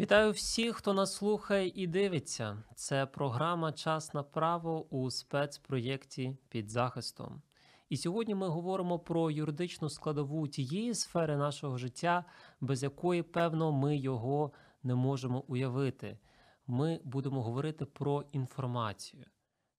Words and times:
Вітаю 0.00 0.32
всіх, 0.32 0.76
хто 0.76 0.94
нас 0.94 1.14
слухає 1.14 1.72
і 1.74 1.86
дивиться. 1.86 2.62
Це 2.74 3.06
програма 3.06 3.72
Час 3.72 4.14
на 4.14 4.22
право 4.22 4.86
у 4.90 5.10
спецпроєкті 5.10 6.36
під 6.48 6.70
захистом. 6.70 7.42
І 7.88 7.96
сьогодні 7.96 8.34
ми 8.34 8.48
говоримо 8.48 8.98
про 8.98 9.30
юридичну 9.30 9.88
складову 9.88 10.48
тієї 10.48 10.94
сфери 10.94 11.36
нашого 11.36 11.78
життя, 11.78 12.24
без 12.60 12.82
якої, 12.82 13.22
певно, 13.22 13.72
ми 13.72 13.96
його 13.96 14.52
не 14.82 14.94
можемо 14.94 15.44
уявити. 15.48 16.18
Ми 16.66 17.00
будемо 17.04 17.42
говорити 17.42 17.84
про 17.84 18.24
інформацію. 18.32 19.24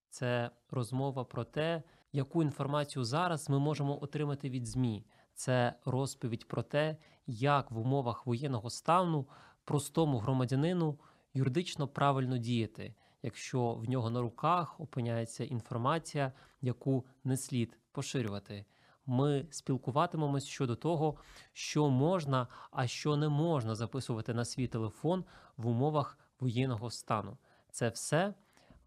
Це 0.09 0.51
розмова 0.71 1.23
про 1.23 1.43
те, 1.43 1.83
яку 2.11 2.43
інформацію 2.43 3.03
зараз 3.03 3.49
ми 3.49 3.59
можемо 3.59 4.03
отримати 4.03 4.49
від 4.49 4.67
ЗМІ. 4.67 5.05
Це 5.33 5.73
розповідь 5.85 6.47
про 6.47 6.63
те, 6.63 6.97
як 7.27 7.71
в 7.71 7.77
умовах 7.77 8.25
воєнного 8.25 8.69
стану 8.69 9.27
простому 9.69 10.17
громадянину 10.17 10.99
юридично 11.33 11.87
правильно 11.87 12.37
діяти, 12.37 12.95
якщо 13.23 13.73
в 13.73 13.89
нього 13.89 14.09
на 14.09 14.21
руках 14.21 14.79
опиняється 14.79 15.43
інформація, 15.43 16.33
яку 16.61 17.05
не 17.23 17.37
слід 17.37 17.77
поширювати. 17.91 18.65
Ми 19.05 19.45
спілкуватимемось 19.49 20.45
щодо 20.45 20.75
того, 20.75 21.17
що 21.53 21.89
можна, 21.89 22.47
а 22.71 22.87
що 22.87 23.17
не 23.17 23.29
можна 23.29 23.75
записувати 23.75 24.33
на 24.33 24.45
свій 24.45 24.67
телефон 24.67 25.25
в 25.57 25.67
умовах 25.67 26.17
воєнного 26.39 26.89
стану. 26.89 27.37
Це 27.71 27.89
все 27.89 28.33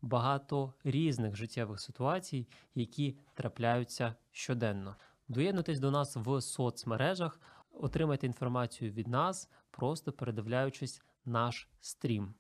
багато 0.01 0.75
різних 0.85 1.37
життєвих 1.37 1.81
ситуацій, 1.81 2.48
які 2.75 3.17
трапляються 3.35 4.14
щоденно. 4.31 4.97
Доєднуйтесь 5.29 5.81
до 5.81 5.91
нас 5.91 6.17
в 6.17 6.41
соцмережах, 6.41 7.41
отримайте 7.73 8.27
інформацію 8.27 8.92
від 8.92 9.09
нас, 9.09 9.48
просто 9.73 10.12
передивляючись 10.12 11.03
наш 11.25 11.69
стрім. 11.81 12.34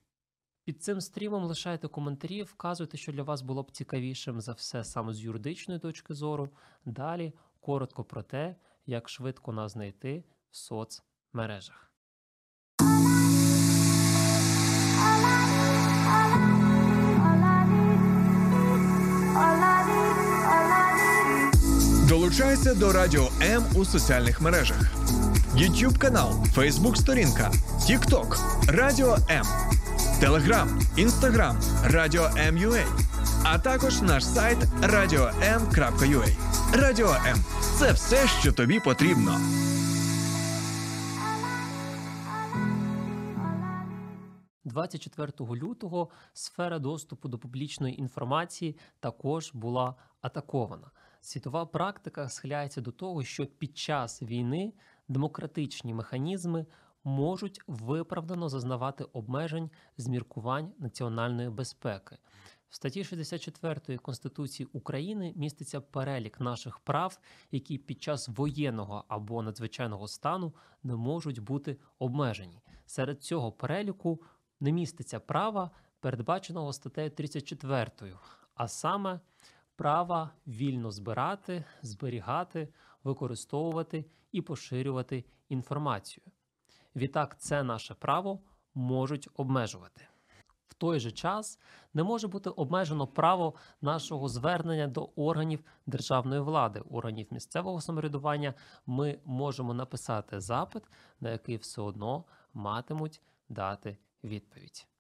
Під 0.64 0.82
цим 0.82 1.00
стрімом 1.00 1.44
лишайте 1.44 1.88
коментарі, 1.88 2.42
вказуйте, 2.42 2.96
що 2.96 3.12
для 3.12 3.22
вас 3.22 3.42
було 3.42 3.62
б 3.62 3.70
цікавішим 3.70 4.40
за 4.40 4.52
все 4.52 4.84
саме 4.84 5.12
з 5.12 5.20
юридичної 5.20 5.80
точки 5.80 6.14
зору. 6.14 6.50
Далі 6.84 7.32
коротко 7.60 8.04
про 8.04 8.22
те, 8.22 8.56
як 8.86 9.08
швидко 9.08 9.52
нас 9.52 9.72
знайти 9.72 10.24
в 10.50 10.56
соцмережах. 10.56 11.92
Долучайся 22.08 22.74
до 22.74 22.92
Радіо 22.92 23.28
М 23.42 23.64
у 23.76 23.84
соціальних 23.84 24.40
мережах: 24.40 24.92
YouTube 25.56 25.98
канал, 25.98 26.30
Facebook 26.56 26.96
сторінка, 26.96 27.50
TikTok, 27.78 28.38
Радіо 28.68 29.16
М, 29.30 29.46
Telegram, 30.20 30.68
Instagram, 30.98 31.54
Радіо 31.84 32.22
М.UA, 32.22 32.84
а 33.44 33.58
також 33.58 34.02
наш 34.02 34.26
сайт 34.26 34.58
radio.m.ua. 34.82 36.28
Радіо 36.72 37.10
М 37.26 37.44
це 37.78 37.92
все, 37.92 38.28
що 38.28 38.52
тобі 38.52 38.80
потрібно.– 38.80 39.40
24 44.64 45.32
лютого 45.40 46.08
сфера 46.32 46.78
доступу 46.78 47.28
до 47.28 47.38
публічної 47.38 48.00
інформації 48.00 48.76
також 49.00 49.50
була 49.54 49.94
атакована. 50.20 50.90
Світова 51.20 51.66
практика 51.66 52.28
схиляється 52.28 52.80
до 52.80 52.92
того, 52.92 53.24
що 53.24 53.46
під 53.46 53.78
час 53.78 54.22
війни 54.22 54.72
демократичні 55.08 55.94
механізми 55.94 56.66
можуть 57.04 57.60
виправдано 57.66 58.48
зазнавати 58.48 59.04
обмежень 59.04 59.70
з 59.96 60.08
міркувань 60.08 60.72
національної 60.78 61.50
безпеки. 61.50 62.18
В 62.68 62.74
статті 62.74 63.04
64 63.04 63.98
Конституції 63.98 64.68
України 64.72 65.32
міститься 65.36 65.80
перелік 65.80 66.40
наших 66.40 66.78
прав, 66.78 67.18
які 67.50 67.78
під 67.78 68.02
час 68.02 68.28
воєнного 68.28 69.04
або 69.08 69.42
надзвичайного 69.42 70.08
стану 70.08 70.54
не 70.82 70.96
можуть 70.96 71.38
бути 71.38 71.76
обмежені. 71.98 72.62
Серед 72.86 73.22
цього 73.22 73.52
переліку 73.52 74.22
не 74.60 74.72
міститься 74.72 75.20
права, 75.20 75.70
передбаченого 76.00 76.72
статтею 76.72 77.10
34, 77.10 77.90
а 78.54 78.68
саме 78.68 79.20
права 79.76 80.30
вільно 80.46 80.90
збирати, 80.90 81.64
зберігати, 81.82 82.68
використовувати 83.04 84.04
і 84.32 84.42
поширювати 84.42 85.24
інформацію. 85.48 86.24
Відтак, 86.96 87.40
це 87.40 87.62
наше 87.62 87.94
право 87.94 88.40
можуть 88.74 89.28
обмежувати. 89.34 90.06
В 90.68 90.74
той 90.74 91.00
же 91.00 91.12
час 91.12 91.58
не 91.94 92.02
може 92.02 92.28
бути 92.28 92.50
обмежено 92.50 93.06
право 93.06 93.54
нашого 93.80 94.28
звернення 94.28 94.86
до 94.86 95.10
органів 95.16 95.64
державної 95.86 96.40
влади, 96.40 96.80
органів 96.90 97.26
місцевого 97.30 97.80
самоврядування. 97.80 98.54
Ми 98.86 99.18
можемо 99.24 99.74
написати 99.74 100.40
запит, 100.40 100.82
на 101.20 101.30
який 101.30 101.56
все 101.56 101.82
одно 101.82 102.24
матимуть 102.54 103.20
дати 103.48 103.96
відповідь. 104.24 104.91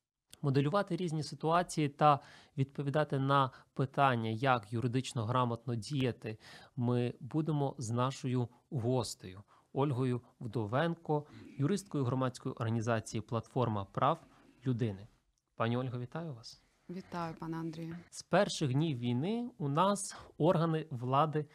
Моделювати 0.42 0.96
різні 0.96 1.22
ситуації 1.22 1.88
та 1.88 2.20
відповідати 2.56 3.18
на 3.18 3.50
питання, 3.74 4.30
як 4.30 4.72
юридично 4.72 5.24
грамотно 5.24 5.74
діяти, 5.74 6.38
ми 6.76 7.14
будемо 7.20 7.74
з 7.78 7.90
нашою 7.90 8.48
гостею 8.70 9.42
Ольгою 9.72 10.20
Вдовенко, 10.40 11.26
юристкою 11.58 12.04
громадської 12.04 12.54
організації 12.54 13.20
Платформа 13.20 13.84
прав 13.84 14.26
людини. 14.66 15.08
Пані 15.56 15.76
Ольго, 15.76 15.98
вітаю 15.98 16.34
вас. 16.34 16.62
Вітаю, 16.90 17.34
пане 17.38 17.56
Андрію. 17.56 17.96
З 18.10 18.22
перших 18.22 18.72
днів 18.72 18.98
війни 18.98 19.50
у 19.58 19.68
нас 19.68 20.16
органи 20.38 20.86
влади 20.90 21.46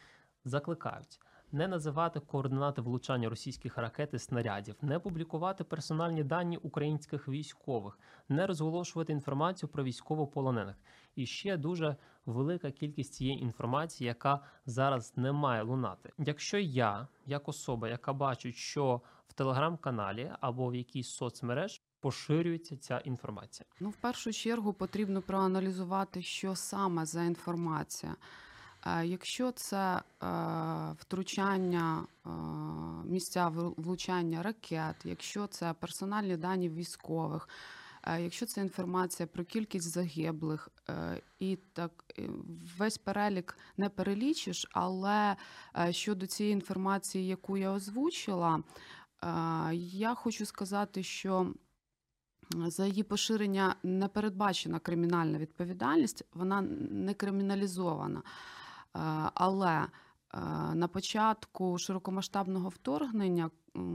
закликають 0.44 1.20
не 1.52 1.68
називати 1.68 2.20
координати 2.20 2.80
влучання 2.80 3.28
російських 3.28 3.78
ракет 3.78 4.14
і 4.14 4.18
снарядів, 4.18 4.74
не 4.82 4.98
публікувати 4.98 5.64
персональні 5.64 6.24
дані 6.24 6.56
українських 6.56 7.28
військових, 7.28 7.98
не 8.28 8.46
розголошувати 8.46 9.12
інформацію 9.12 9.68
про 9.68 9.84
військовополонених. 9.84 10.76
І 11.16 11.26
ще 11.26 11.56
дуже 11.56 11.96
велика 12.26 12.70
кількість 12.70 13.14
цієї 13.14 13.42
інформації, 13.42 14.08
яка 14.08 14.40
зараз 14.66 15.12
не 15.16 15.32
має 15.32 15.62
лунати. 15.62 16.12
Якщо 16.18 16.58
я, 16.58 17.08
як 17.26 17.48
особа, 17.48 17.88
яка 17.88 18.12
бачить, 18.12 18.54
що 18.54 19.00
в 19.28 19.32
телеграм-каналі 19.32 20.32
або 20.40 20.68
в 20.68 20.74
якійсь 20.74 21.08
соцмереж 21.08 21.82
поширюється 22.00 22.76
ця 22.76 22.98
інформація, 22.98 23.66
ну 23.80 23.90
в 23.90 23.96
першу 23.96 24.32
чергу 24.32 24.72
потрібно 24.72 25.22
проаналізувати, 25.22 26.22
що 26.22 26.54
саме 26.54 27.06
за 27.06 27.22
інформація. 27.24 28.16
Е, 28.86 29.06
якщо 29.06 29.52
це 29.52 29.96
е, 29.96 30.02
втручання 30.98 32.06
е, 32.26 32.28
місця 33.04 33.48
влучання 33.76 34.42
ракет, 34.42 34.96
якщо 35.04 35.46
це 35.46 35.72
персональні 35.72 36.36
дані 36.36 36.68
військових, 36.68 37.48
якщо 38.18 38.46
це 38.46 38.60
інформація 38.60 39.26
про 39.26 39.44
кількість 39.44 39.90
загиблих, 39.90 40.68
і 41.38 41.56
так 41.72 42.04
весь 42.78 42.98
перелік 42.98 43.58
не 43.76 43.88
перелічиш, 43.88 44.66
але 44.72 45.36
щодо 45.90 46.26
цієї 46.26 46.52
інформації, 46.52 47.26
яку 47.26 47.56
я 47.56 47.70
озвучила, 47.70 48.62
я 49.72 50.14
хочу 50.14 50.46
сказати, 50.46 51.02
що 51.02 51.54
за 52.50 52.86
її 52.86 53.02
поширення 53.02 53.74
не 53.82 54.08
передбачена 54.08 54.78
кримінальна 54.78 55.38
відповідальність, 55.38 56.24
вона 56.32 56.60
не 56.90 57.14
криміналізована. 57.14 58.22
Е, 58.96 59.00
але 59.34 59.76
е, 59.76 59.88
на 60.74 60.88
початку 60.88 61.78
широкомасштабного 61.78 62.68
вторгнення 62.68 63.50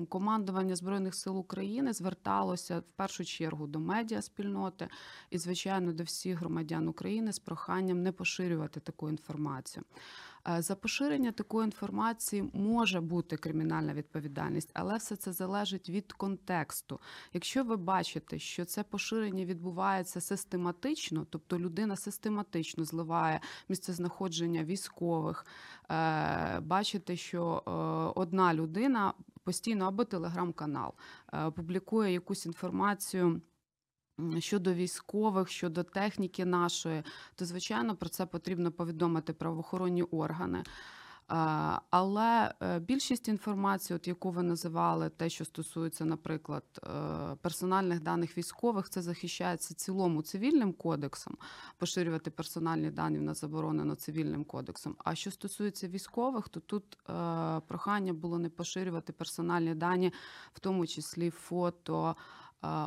командування 0.09 0.75
збройних 0.75 1.15
сил 1.15 1.37
України 1.37 1.93
зверталося 1.93 2.79
в 2.79 2.83
першу 2.95 3.25
чергу 3.25 3.67
до 3.67 3.79
медіаспільноти 3.79 4.87
і, 5.29 5.37
звичайно, 5.37 5.93
до 5.93 6.03
всіх 6.03 6.39
громадян 6.39 6.87
України 6.87 7.33
з 7.33 7.39
проханням 7.39 8.03
не 8.03 8.11
поширювати 8.11 8.79
таку 8.79 9.09
інформацію. 9.09 9.83
Е, 10.49 10.61
За 10.61 10.75
поширення 10.75 11.31
такої 11.31 11.65
інформації 11.65 12.49
може 12.53 13.01
бути 13.01 13.37
кримінальна 13.37 13.93
відповідальність, 13.93 14.69
але 14.73 14.97
все 14.97 15.15
це 15.15 15.31
залежить 15.31 15.89
від 15.89 16.13
контексту. 16.13 16.99
Якщо 17.33 17.63
ви 17.63 17.75
бачите, 17.75 18.39
що 18.39 18.65
це 18.65 18.83
поширення 18.83 19.45
відбувається 19.45 20.21
систематично, 20.21 21.25
тобто 21.29 21.59
людина 21.59 21.95
систематично 21.95 22.85
зливає 22.85 23.39
місцезнаходження 23.69 24.63
військових, 24.63 25.45
е, 25.91 26.59
бачите, 26.59 27.15
що 27.15 27.63
е, 27.67 27.71
одна 28.19 28.53
людина 28.53 29.13
постійно 29.43 29.85
або 29.85 30.03
телеграм-канал 30.03 30.93
публікує 31.55 32.13
якусь 32.13 32.45
інформацію. 32.45 33.41
Щодо 34.39 34.73
військових, 34.73 35.49
щодо 35.49 35.83
техніки 35.83 36.45
нашої, 36.45 37.03
то 37.35 37.45
звичайно 37.45 37.95
про 37.95 38.09
це 38.09 38.25
потрібно 38.25 38.71
повідомити 38.71 39.33
правоохоронні 39.33 40.03
органи. 40.03 40.63
Але 41.89 42.53
е, 42.61 42.79
більшість 42.79 43.27
інформації, 43.27 43.95
от 43.95 44.07
яку 44.07 44.31
ви 44.31 44.43
називали, 44.43 45.09
те, 45.09 45.29
що 45.29 45.45
стосується, 45.45 46.05
наприклад, 46.05 46.63
е, 46.77 47.35
персональних 47.41 48.01
даних 48.01 48.37
військових, 48.37 48.89
це 48.89 49.01
захищається 49.01 49.73
цілому 49.73 50.21
цивільним 50.21 50.73
кодексом. 50.73 51.37
Поширювати 51.77 52.31
персональні 52.31 52.91
дані 52.91 53.19
в 53.19 53.21
нас 53.21 53.41
заборонено 53.41 53.95
цивільним 53.95 54.43
кодексом. 54.43 54.95
А 54.97 55.15
що 55.15 55.31
стосується 55.31 55.87
військових, 55.87 56.49
то 56.49 56.59
тут 56.59 56.83
е, 57.09 57.59
прохання 57.67 58.13
було 58.13 58.39
не 58.39 58.49
поширювати 58.49 59.13
персональні 59.13 59.75
дані, 59.75 60.13
в 60.53 60.59
тому 60.59 60.87
числі 60.87 61.29
фото. 61.29 62.15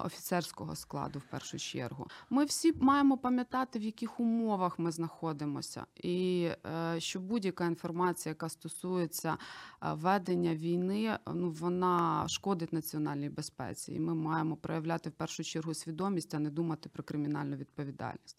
Офіцерського 0.04 0.76
складу 0.76 1.18
в 1.18 1.22
першу 1.22 1.58
чергу, 1.58 2.06
ми 2.30 2.44
всі 2.44 2.72
маємо 2.72 3.18
пам'ятати, 3.18 3.78
в 3.78 3.82
яких 3.82 4.20
умовах 4.20 4.78
ми 4.78 4.90
знаходимося, 4.90 5.86
і 5.94 6.48
е, 6.66 7.00
що 7.00 7.20
будь-яка 7.20 7.66
інформація, 7.66 8.30
яка 8.30 8.48
стосується 8.48 9.36
е, 9.82 9.92
ведення 9.92 10.54
війни, 10.54 11.18
ну 11.34 11.50
вона 11.50 12.28
шкодить 12.28 12.72
національній 12.72 13.28
безпеці, 13.28 13.92
і 13.94 14.00
ми 14.00 14.14
маємо 14.14 14.56
проявляти 14.56 15.10
в 15.10 15.12
першу 15.12 15.44
чергу 15.44 15.74
свідомість, 15.74 16.34
а 16.34 16.38
не 16.38 16.50
думати 16.50 16.88
про 16.88 17.02
кримінальну 17.02 17.56
відповідальність. 17.56 18.36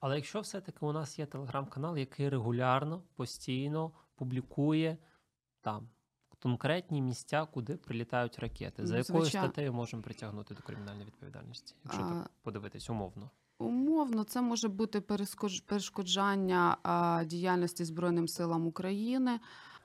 Але 0.00 0.16
якщо 0.16 0.40
все-таки 0.40 0.86
у 0.86 0.92
нас 0.92 1.18
є 1.18 1.26
телеграм-канал, 1.26 1.96
який 1.96 2.28
регулярно, 2.28 3.02
постійно 3.16 3.92
публікує 4.14 4.98
там 5.60 5.88
конкретні 6.42 7.02
місця, 7.02 7.46
куди 7.52 7.76
прилітають 7.76 8.38
ракети, 8.38 8.86
за 8.86 8.92
Ну, 8.92 8.98
якою 8.98 9.22
звичайно. 9.22 9.46
статтею 9.48 9.72
можемо 9.72 10.02
притягнути 10.02 10.54
до 10.54 10.62
кримінальної 10.62 11.06
відповідальності, 11.06 11.74
якщо 11.84 12.02
А, 12.02 12.08
так 12.08 12.30
подивитись 12.42 12.90
умовно. 12.90 13.30
Умовно, 13.58 14.24
це 14.24 14.42
може 14.42 14.68
бути 14.68 15.00
перешкоджання 15.66 16.76
діяльності 17.26 17.84
Збройним 17.84 18.28
силам 18.28 18.66
України. 18.66 19.40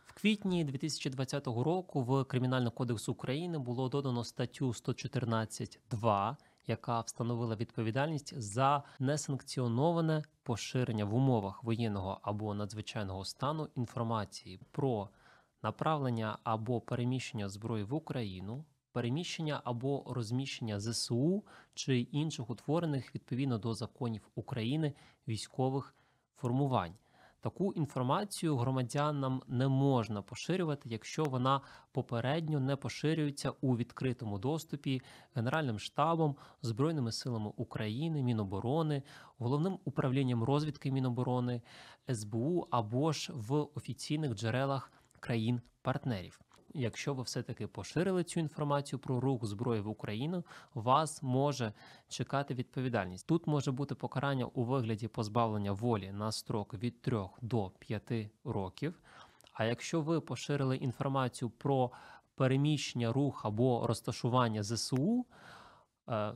В 0.06 0.14
квітні 0.14 0.64
2020 0.64 1.48
року 1.48 2.02
в 2.02 2.24
Кримінальний 2.24 2.72
кодекс 2.72 3.10
України 3.10 3.58
було 3.60 3.90
додано 3.90 4.24
статтю 4.24 4.68
114.2, 4.68 6.36
яка 6.68 7.00
встановила 7.02 7.56
відповідальність 7.56 8.42
за 8.42 8.84
несанкціоноване 9.00 10.24
поширення 10.44 11.06
в 11.06 11.16
умовах 11.16 11.64
воєнного 11.64 12.20
або 12.22 12.54
надзвичайного 12.54 13.26
стану 13.26 13.68
інформації 13.76 14.60
про 14.72 15.10
направлення 15.64 16.38
або 16.44 16.82
переміщення 16.82 17.50
зброї 17.50 17.84
в 17.84 17.94
Україну, 17.94 18.66
переміщення 18.92 19.62
або 19.64 20.04
розміщення 20.08 20.80
ЗСУ 20.80 21.44
чи 21.74 22.00
інших 22.00 22.50
утворених 22.50 23.16
відповідно 23.16 23.58
до 23.58 23.74
законів 23.74 24.30
України 24.36 24.94
військових 25.28 25.96
формувань. 26.36 26.94
Таку 27.44 27.74
інформацію 27.74 28.58
громадянам 28.58 29.42
не 29.48 29.68
можна 29.68 30.22
поширювати, 30.22 30.90
якщо 30.90 31.24
вона 31.24 31.62
попередньо 31.92 32.60
не 32.60 32.76
поширюється 32.76 33.52
у 33.62 33.78
відкритому 33.78 34.40
доступі 34.40 35.02
Генеральним 35.36 35.80
штабом, 35.80 36.36
Збройними 36.62 37.12
силами 37.12 37.52
України, 37.56 38.24
Міноборони, 38.24 39.04
головним 39.38 39.80
управлінням 39.86 40.44
розвідки 40.44 40.92
Міноборони, 40.92 41.62
СБУ 42.14 42.68
або 42.72 43.12
ж 43.12 43.34
в 43.34 43.68
офіційних 43.76 44.34
джерелах 44.34 44.92
країн-партнерів. 45.24 46.40
Якщо 46.74 47.14
ви 47.14 47.24
все-таки 47.24 47.68
поширили 47.68 48.24
цю 48.24 48.40
інформацію 48.40 49.00
про 49.00 49.20
рух 49.20 49.46
зброї 49.46 49.82
в 49.82 49.88
Україну, 49.88 50.44
вас 50.74 51.24
може 51.24 51.74
чекати 52.08 52.54
відповідальність. 52.54 53.28
Тут 53.28 53.48
може 53.48 53.72
бути 53.72 53.96
покарання 53.96 54.46
у 54.46 54.64
вигляді 54.64 55.08
позбавлення 55.08 55.72
волі 55.72 56.12
на 56.12 56.32
строк 56.32 56.74
від 56.74 57.02
3 57.02 57.20
до 57.42 57.70
5 57.80 58.12
років. 58.44 59.02
А 59.54 59.66
якщо 59.66 60.02
ви 60.02 60.22
поширили 60.22 60.78
інформацію 60.78 61.50
про 61.50 61.92
переміщення, 62.36 63.14
рух 63.14 63.46
або 63.46 63.88
розташування 63.88 64.64
ЗСУ, 64.64 65.26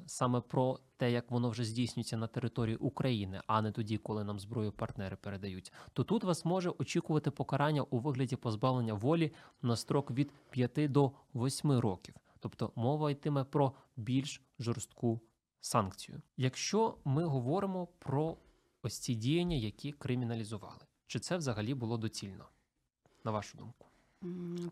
саме 0.05 0.41
про 0.41 0.79
те, 0.97 1.11
як 1.11 1.31
воно 1.31 1.49
вже 1.49 1.63
здійснюється 1.63 2.17
на 2.17 2.27
території 2.27 2.75
України, 2.75 3.41
а 3.47 3.61
не 3.61 3.71
тоді, 3.71 3.97
коли 3.97 4.23
нам 4.23 4.39
зброю 4.39 4.71
партнери 4.71 5.15
передають, 5.15 5.73
то 5.93 6.03
тут 6.03 6.23
вас 6.23 6.45
може 6.45 6.73
очікувати 6.77 7.31
покарання 7.31 7.81
у 7.81 7.99
вигляді 7.99 8.35
позбавлення 8.35 8.93
волі 8.93 9.33
на 9.61 9.75
строк 9.75 10.11
від 10.11 10.31
5 10.49 10.91
до 10.91 11.11
8 11.35 11.71
років. 11.71 12.15
Тобто 12.39 12.71
мова 12.75 13.11
йтиме 13.11 13.43
про 13.43 13.73
більш 13.95 14.41
жорстку 14.59 15.21
санкцію. 15.61 16.21
Якщо 16.37 16.97
ми 17.05 17.25
говоримо 17.25 17.87
про 17.99 18.37
ось 18.81 18.99
ці 18.99 19.15
діяння, 19.15 19.55
які 19.55 19.91
криміналізували, 19.91 20.81
чи 21.07 21.19
це 21.19 21.37
взагалі 21.37 21.73
було 21.73 21.97
доцільно, 21.97 22.45
на 23.23 23.31
вашу 23.31 23.57
думку? 23.57 23.87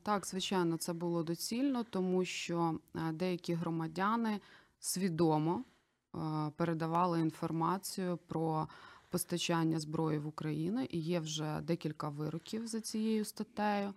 Так, 0.03 0.25
звичайно, 0.25 0.77
це 0.77 0.94
було 0.94 1.24
доцільно, 1.24 1.83
тому 1.83 2.25
що 2.25 2.80
е, 2.95 3.12
деякі 3.12 3.53
громадяни 3.53 4.39
свідомо 4.86 5.64
е, 5.64 6.52
передавали 6.56 7.20
інформацію 7.20 8.18
про 8.18 8.68
постачання 9.10 9.80
зброї 9.80 10.20
в 10.20 10.28
Україну, 10.28 10.84
і 10.84 11.00
є 11.00 11.20
вже 11.20 11.62
декілька 11.62 12.10
вироків 12.10 12.68
за 12.68 12.82
цією 12.82 13.26
статтею. 13.26 13.94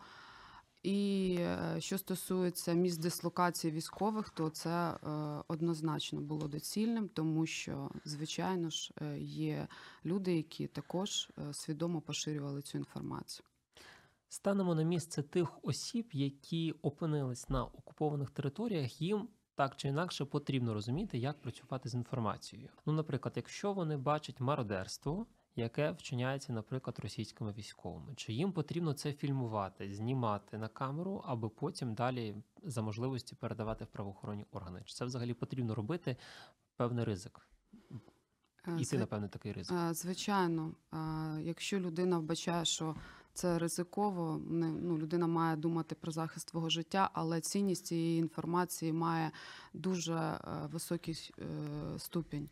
І 0.83 1.37
е, 1.41 1.77
що 1.79 1.99
стосується 1.99 2.73
місць 2.73 2.99
дислокації 2.99 3.73
військових, 3.73 4.31
то 4.31 4.51
це 4.51 4.71
е, 4.71 4.99
однозначно 5.49 6.21
було 6.21 6.49
доцільним, 6.49 7.09
тому 7.09 7.47
що, 7.47 7.91
звичайно 8.05 8.71
ж, 8.71 8.93
є 9.21 9.69
люди, 10.05 10.37
які 10.37 10.67
також 10.67 11.31
свідомо 11.53 12.01
поширювали 12.01 12.63
цю 12.63 12.79
інформацію. 12.79 13.47
Станемо 14.29 14.75
на 14.75 14.83
місце 14.83 15.23
тих 15.23 15.59
осіб, 15.63 16.09
які 16.13 16.75
опинились 16.83 17.49
на 17.49 17.65
окупованих 17.65 18.31
територіях, 18.31 19.01
їм 19.03 19.29
так 19.59 19.77
чи 19.77 19.89
інакше 19.89 20.25
потрібно 20.25 20.75
розуміти, 20.75 21.19
як 21.19 21.41
працювати 21.41 21.89
з 21.89 21.95
інформацією. 21.95 22.69
Ну, 22.87 22.93
наприклад, 22.93 23.33
якщо 23.37 23.73
вони 23.73 23.97
бачать 23.97 24.41
мародерство, 24.41 25.27
яке 25.57 25.91
вчиняється, 25.91 26.53
наприклад, 26.53 26.99
російськими 26.99 27.53
військовими, 27.53 28.15
чи 28.17 28.33
їм 28.33 28.53
потрібно 28.53 28.93
це 28.93 29.13
фільмувати, 29.13 29.95
знімати 29.95 30.59
на 30.59 30.69
камеру, 30.69 31.23
аби 31.27 31.49
потім 31.49 31.95
далі 31.95 32.35
за 32.63 32.83
можливості 32.83 33.35
передавати 33.35 33.85
в 33.85 33.89
правоохоронні 33.89 34.47
органи? 34.53 34.83
Чи 34.85 34.95
це 34.95 35.05
взагалі 35.05 35.35
потрібно 35.35 35.75
робити 35.75 36.17
певний 36.77 37.05
ризик? 37.05 37.49
Е, 38.69 38.75
Іти 38.77 38.97
зви- 38.97 38.99
на 38.99 39.07
певний 39.07 39.29
такий 39.31 39.53
ризик. 39.53 39.77
Е, 39.77 39.95
Звичайно, 39.95 40.73
е, 40.95 40.97
якщо 41.43 41.81
людина 41.81 42.19
вбачає, 42.19 42.65
що 42.65 42.95
це 43.39 43.59
ризиково, 43.59 44.41
ну, 44.51 44.99
людина 44.99 45.27
має 45.27 45.57
думати 45.57 45.95
про 45.95 46.13
захист 46.13 46.51
свого 46.51 46.71
життя, 46.71 47.11
але 47.13 47.41
цінність 47.41 47.87
цієї 47.87 48.19
інформації 48.19 48.93
має 48.93 49.31
дуже 49.75 50.15
е, 50.15 50.41
високий 50.73 51.31
е, 51.39 51.45
ступінь. 51.99 52.49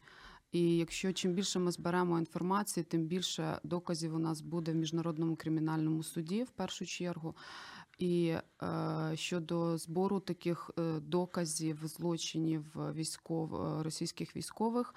І 0.52 0.76
якщо 0.76 1.12
чим 1.12 1.32
більше 1.32 1.58
ми 1.58 1.70
зберемо 1.70 2.18
інформації, 2.18 2.84
тим 2.84 3.04
більше 3.04 3.60
доказів 3.64 4.14
у 4.14 4.18
нас 4.18 4.40
буде 4.40 4.72
в 4.72 4.74
міжнародному 4.74 5.36
кримінальному 5.36 6.02
суді 6.02 6.42
в 6.42 6.50
першу 6.50 6.86
чергу. 6.86 7.34
І 7.98 8.34
е, 8.62 9.12
щодо 9.14 9.78
збору 9.78 10.20
таких 10.20 10.70
е, 10.78 11.00
доказів 11.00 11.86
злочинів 11.86 12.64
військов 12.94 13.80
російських 13.82 14.36
військових. 14.36 14.94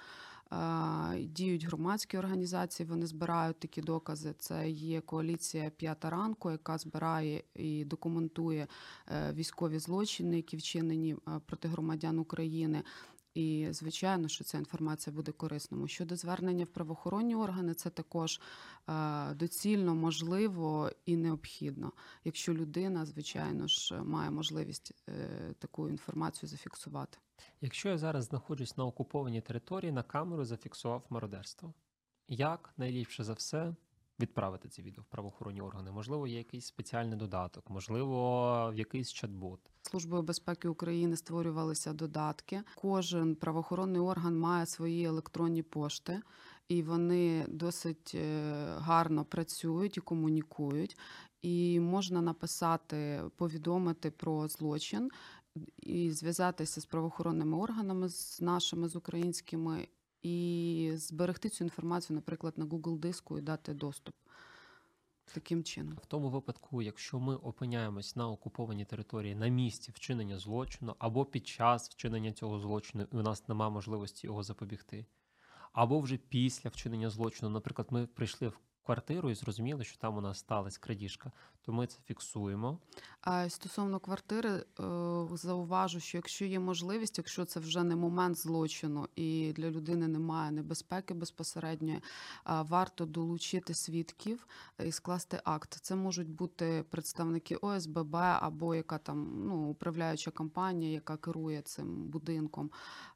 Діють 1.18 1.64
громадські 1.64 2.18
організації, 2.18 2.86
вони 2.88 3.06
збирають 3.06 3.60
такі 3.60 3.82
докази. 3.82 4.34
Це 4.38 4.70
є 4.70 5.00
коаліція 5.00 5.70
П'ята 5.70 6.10
ранку, 6.10 6.50
яка 6.50 6.78
збирає 6.78 7.42
і 7.54 7.84
документує 7.84 8.66
е, 9.08 9.32
військові 9.32 9.78
злочини, 9.78 10.36
які 10.36 10.56
вчинені 10.56 11.12
е, 11.12 11.40
проти 11.46 11.68
громадян 11.68 12.18
України. 12.18 12.82
І 13.34 13.68
звичайно, 13.70 14.28
що 14.28 14.44
ця 14.44 14.58
інформація 14.58 15.16
буде 15.16 15.32
корисною. 15.32 15.88
Щодо 15.88 16.16
звернення 16.16 16.64
в 16.64 16.68
правоохоронні 16.68 17.34
органи, 17.34 17.74
це 17.74 17.90
також 17.90 18.40
е, 18.88 19.34
доцільно, 19.34 19.94
можливо 19.94 20.90
і 21.06 21.16
необхідно, 21.16 21.92
якщо 22.24 22.54
людина, 22.54 23.06
звичайно 23.06 23.66
ж, 23.66 24.02
має 24.02 24.30
можливість 24.30 24.92
е, 25.08 25.54
таку 25.58 25.88
інформацію 25.88 26.48
зафіксувати. 26.48 27.18
Якщо 27.60 27.88
я 27.88 27.98
зараз 27.98 28.24
знаходжусь 28.24 28.76
на 28.76 28.84
окупованій 28.84 29.40
території, 29.40 29.92
на 29.92 30.02
камеру 30.02 30.44
зафіксував 30.44 31.06
мародерство. 31.10 31.74
Як 32.28 32.74
найліпше 32.76 33.24
за 33.24 33.32
все 33.32 33.74
відправити 34.20 34.68
це 34.68 34.82
відео 34.82 35.02
в 35.02 35.06
правоохоронні 35.06 35.60
органи. 35.60 35.90
Можливо, 35.90 36.26
є 36.26 36.38
якийсь 36.38 36.66
спеціальний 36.66 37.18
додаток, 37.18 37.70
можливо, 37.70 38.72
якийсь 38.76 39.14
чат-бот. 39.14 39.58
Службою 39.82 40.22
безпеки 40.22 40.68
України 40.68 41.16
створювалися 41.16 41.92
додатки. 41.92 42.62
Кожен 42.74 43.34
правоохоронний 43.34 44.00
орган 44.00 44.38
має 44.38 44.66
свої 44.66 45.04
електронні 45.04 45.62
пошти, 45.62 46.22
і 46.68 46.82
вони 46.82 47.44
досить 47.48 48.12
е, 48.14 48.52
гарно 48.78 49.24
працюють 49.24 49.96
і 49.96 50.00
комунікують. 50.00 50.96
І 51.42 51.80
можна 51.80 52.22
написати, 52.22 53.22
повідомити 53.36 54.10
про 54.10 54.48
злочин 54.48 55.10
і 55.76 56.10
зв'язатися 56.10 56.80
з 56.80 56.84
правоохоронними 56.84 57.56
органами, 57.56 58.08
з 58.08 58.40
нашими 58.40 58.88
з 58.88 58.96
українськими, 58.96 59.88
і 60.22 60.92
зберегти 60.94 61.48
цю 61.48 61.64
інформацію, 61.64 62.14
наприклад, 62.14 62.58
на 62.58 62.64
Google 62.64 62.98
диску 62.98 63.38
і 63.38 63.42
дати 63.42 63.74
доступ 63.74 64.14
таким 65.34 65.64
чином. 65.64 65.98
В 66.02 66.06
тому 66.06 66.28
випадку, 66.28 66.82
якщо 66.82 67.20
ми 67.20 67.36
опиняємось 67.36 68.16
на 68.16 68.28
окупованій 68.28 68.84
території 68.84 69.34
на 69.34 69.48
місці 69.48 69.92
вчинення 69.94 70.38
злочину, 70.38 70.94
або 70.98 71.24
під 71.24 71.46
час 71.46 71.90
вчинення 71.90 72.32
цього 72.32 72.58
злочину, 72.58 73.06
і 73.12 73.16
у 73.16 73.22
нас 73.22 73.48
немає 73.48 73.70
можливості 73.70 74.26
його 74.26 74.42
запобігти, 74.42 75.06
або 75.72 76.00
вже 76.00 76.16
після 76.16 76.70
вчинення 76.70 77.10
злочину, 77.10 77.50
наприклад, 77.50 77.88
ми 77.90 78.06
прийшли 78.06 78.48
в 78.48 78.60
квартиру 78.82 79.30
і 79.30 79.34
зрозуміли, 79.34 79.84
що 79.84 79.98
там 79.98 80.16
у 80.16 80.20
нас 80.20 80.38
сталася 80.38 80.80
крадіжка, 80.80 81.32
то 81.62 81.72
ми 81.72 81.86
це 81.86 81.98
фіксуємо. 82.04 82.78
А 83.20 83.48
стосовно 83.48 84.00
квартири, 84.00 84.50
е, 84.50 84.64
зауважу, 85.32 86.00
що 86.00 86.18
якщо 86.18 86.44
є 86.44 86.60
можливість, 86.60 87.18
якщо 87.18 87.44
це 87.44 87.60
вже 87.60 87.82
не 87.82 87.96
момент 87.96 88.38
злочину 88.38 89.08
і 89.16 89.52
для 89.52 89.70
людини 89.70 90.08
немає 90.08 90.50
небезпеки 90.50 91.14
безпосередньої, 91.14 92.00
варто 92.46 93.06
долучити 93.06 93.74
свідків 93.74 94.46
і 94.84 94.92
скласти 94.92 95.40
акт. 95.44 95.78
Це 95.82 95.96
можуть 95.96 96.28
бути 96.28 96.84
представники 96.90 97.56
ОСББ 97.56 98.16
або 98.16 98.74
яка 98.74 98.98
там 98.98 99.46
ну 99.46 99.70
управляюча 99.70 100.30
компанія, 100.30 100.92
яка 100.92 101.16
керує 101.16 101.62
цим 101.62 102.08
будинком, 102.08 102.70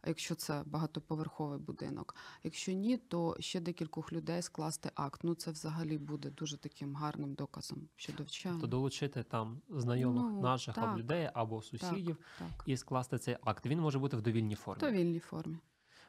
якщо 0.06 0.34
це 0.34 0.62
багатоповерховий 0.66 1.58
будинок. 1.58 2.16
Якщо 2.42 2.72
ні, 2.72 2.96
то 2.96 3.36
ще 3.40 3.60
декількох 3.60 4.12
людей 4.12 4.42
скласти 4.42 4.90
акт. 4.94 5.20
Ну 5.24 5.34
це 5.34 5.50
взагалі 5.50 5.98
буде 5.98 6.30
дуже 6.30 6.56
таким 6.56 6.94
гарним 6.94 7.34
доказом 7.34 7.88
щодо 7.96 8.24
вчинення. 8.38 8.60
То 8.60 8.66
долучити 8.66 9.22
там 9.22 9.60
знайомих 9.68 10.22
Ну, 10.22 10.40
наших 10.40 10.78
або 10.78 10.98
людей 10.98 11.30
або 11.34 11.62
сусідів 11.62 12.16
Так. 12.38 12.48
і 12.66 12.76
скласти 12.76 13.18
цей 13.18 13.36
акт. 13.44 13.66
Він 13.66 13.80
може 13.80 13.98
бути 13.98 14.16
в 14.16 14.22
довільній 14.22 14.54
формі. 14.54 14.78
В 14.78 14.90
довільній 14.90 15.18
формі. 15.20 15.56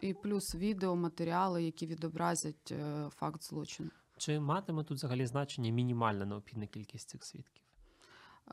І 0.01 0.13
плюс 0.13 0.55
відео, 0.55 0.95
матеріали, 0.95 1.63
які 1.63 1.87
відобразять 1.87 2.71
е, 2.71 3.09
факт 3.09 3.43
злочину. 3.43 3.89
Чи 4.17 4.39
матиме 4.39 4.83
тут 4.83 4.97
взагалі 4.97 5.25
значення 5.25 5.71
мінімальна 5.71 6.25
необхідна 6.25 6.67
кількість 6.67 7.09
цих 7.09 7.23
свідків? 7.23 7.63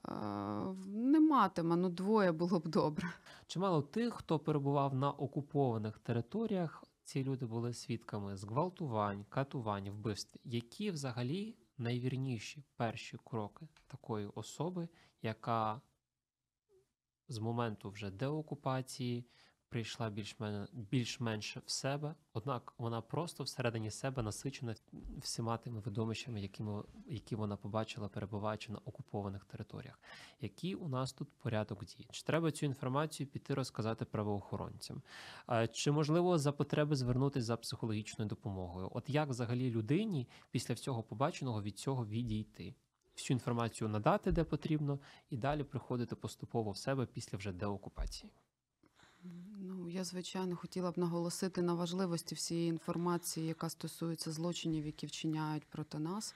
Е, 0.09 0.13
Не 0.87 1.21
матиме, 1.21 1.77
ну 1.77 1.89
двоє 1.89 2.33
було 2.33 2.59
б 2.61 2.69
добре. 2.69 3.09
Чимало 3.47 3.83
тих, 3.83 4.15
хто 4.15 4.39
перебував 4.39 4.95
на 4.95 5.11
окупованих 5.11 5.99
територіях, 5.99 6.85
ці 7.05 7.25
люди 7.25 7.47
були 7.47 7.75
свідками 7.75 8.37
зґвалтувань, 8.37 9.25
катувань, 9.29 9.91
вбивств. 9.91 10.39
Які 10.45 10.91
взагалі 10.91 11.55
найвірніші 11.83 12.65
перші 12.77 13.19
кроки 13.25 13.69
такої 13.87 14.27
особи, 14.27 14.89
яка 15.23 15.81
з 17.29 17.39
моменту 17.39 17.91
вже 17.91 18.11
деокупації 18.11 19.27
прийшла 19.73 20.13
більш-менш, 20.73 21.57
в 21.57 21.71
себе, 21.71 22.15
однак 22.33 22.75
вона 22.79 23.01
просто 23.01 23.45
всередині 23.45 23.91
себе 23.91 24.23
насичена 24.23 24.75
всіма 25.19 25.57
тими 25.57 25.81
видовищами, 25.81 26.41
якими, 26.41 26.83
які 27.07 27.37
вона 27.37 27.57
побачила, 27.57 28.09
перебуваючи 28.09 28.73
на 28.73 28.79
окупованих 28.79 29.45
територіях. 29.45 30.01
Який 30.41 30.75
у 30.75 30.89
нас 30.89 31.13
тут 31.13 31.29
порядок 31.39 31.85
дій? 31.85 32.07
Чи 32.11 32.23
треба 32.23 32.51
цю 32.51 32.67
інформацію 32.67 33.27
піти 33.27 33.55
розказати 33.55 34.05
правоохоронцям? 34.05 35.03
Чи 35.73 35.91
можливо 35.91 36.39
за 36.39 36.53
потреби 36.53 36.97
звернутися 36.97 37.47
за 37.47 37.57
психологічною 37.57 38.29
допомогою? 38.29 38.89
От 38.93 39.11
як 39.11 39.29
взагалі 39.29 39.71
людині 39.71 40.29
після 40.51 40.75
всього 40.75 41.03
побаченого 41.03 41.63
від 41.63 41.79
цього 41.79 42.07
відійти? 42.07 42.75
Всю 43.17 43.35
інформацію 43.35 43.89
надати, 43.89 44.33
де 44.33 44.45
потрібно, 44.45 44.99
і 45.31 45.37
далі 45.37 45.65
приходити 45.65 46.17
поступово 46.17 46.71
в 46.71 46.77
себе 46.77 47.07
після 47.07 47.39
вже 47.39 47.53
деокупації. 47.53 48.33
Я, 49.95 50.05
звичайно, 50.05 50.57
хотіла 50.57 50.91
б 50.91 50.99
наголосити 50.99 51.63
на 51.63 51.75
важливості 51.75 52.35
всієї 52.35 52.69
інформації, 52.69 53.47
яка 53.47 53.69
стосується 53.69 54.33
злочинів, 54.33 54.87
які 54.87 55.07
вчиняють 55.07 55.65
проти 55.65 55.99
нас. 55.99 56.35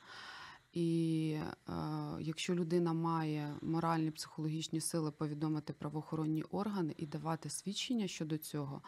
І 0.73 1.31
е, 1.39 1.73
якщо 2.21 2.55
людина 2.55 2.93
має 2.93 3.57
моральні 3.63 4.11
психологічні 4.11 4.81
сили 4.81 5.11
повідомити 5.11 5.73
правоохоронні 5.73 6.43
органи 6.43 6.95
і 6.97 7.07
давати 7.07 7.51
свідчення 7.51 8.09
щодо 8.09 8.39
цього, 8.39 8.83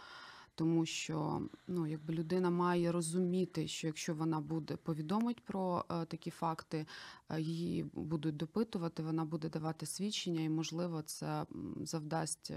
тому 0.58 0.86
що 0.86 1.42
ну, 1.68 1.86
якби 1.86 2.14
людина 2.14 2.50
має 2.50 2.92
розуміти, 2.92 3.68
що 3.68 3.86
якщо 3.86 4.14
вона 4.14 4.40
буде 4.40 4.76
повідомить 4.76 5.44
про 5.44 5.84
е, 5.90 6.04
такі 6.04 6.30
факти, 6.30 6.86
е, 7.28 7.40
її 7.40 7.84
будуть 7.94 8.36
допитувати, 8.36 9.02
вона 9.02 9.24
буде 9.24 9.48
давати 9.48 9.86
свідчення, 9.86 10.40
і 10.40 10.48
можливо 10.48 11.02
це 11.02 11.46
завдасть 11.80 12.50
е, 12.50 12.56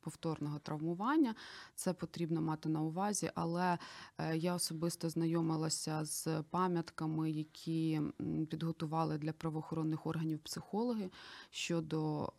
повторного 0.00 0.58
травмування. 0.58 1.34
Це 1.74 1.92
потрібно 1.92 2.40
мати 2.42 2.68
на 2.68 2.82
увазі, 2.82 3.30
але 3.34 3.78
я 4.34 4.54
особисто 4.54 5.10
знайомилася 5.10 6.04
з 6.04 6.42
пам'ятками, 6.50 7.30
які 7.30 8.00
підготували 8.50 9.18
для 9.18 9.32
правоохоронних 9.32 10.06
органів 10.06 10.38
психологи 10.38 11.10
щодо 11.50 12.32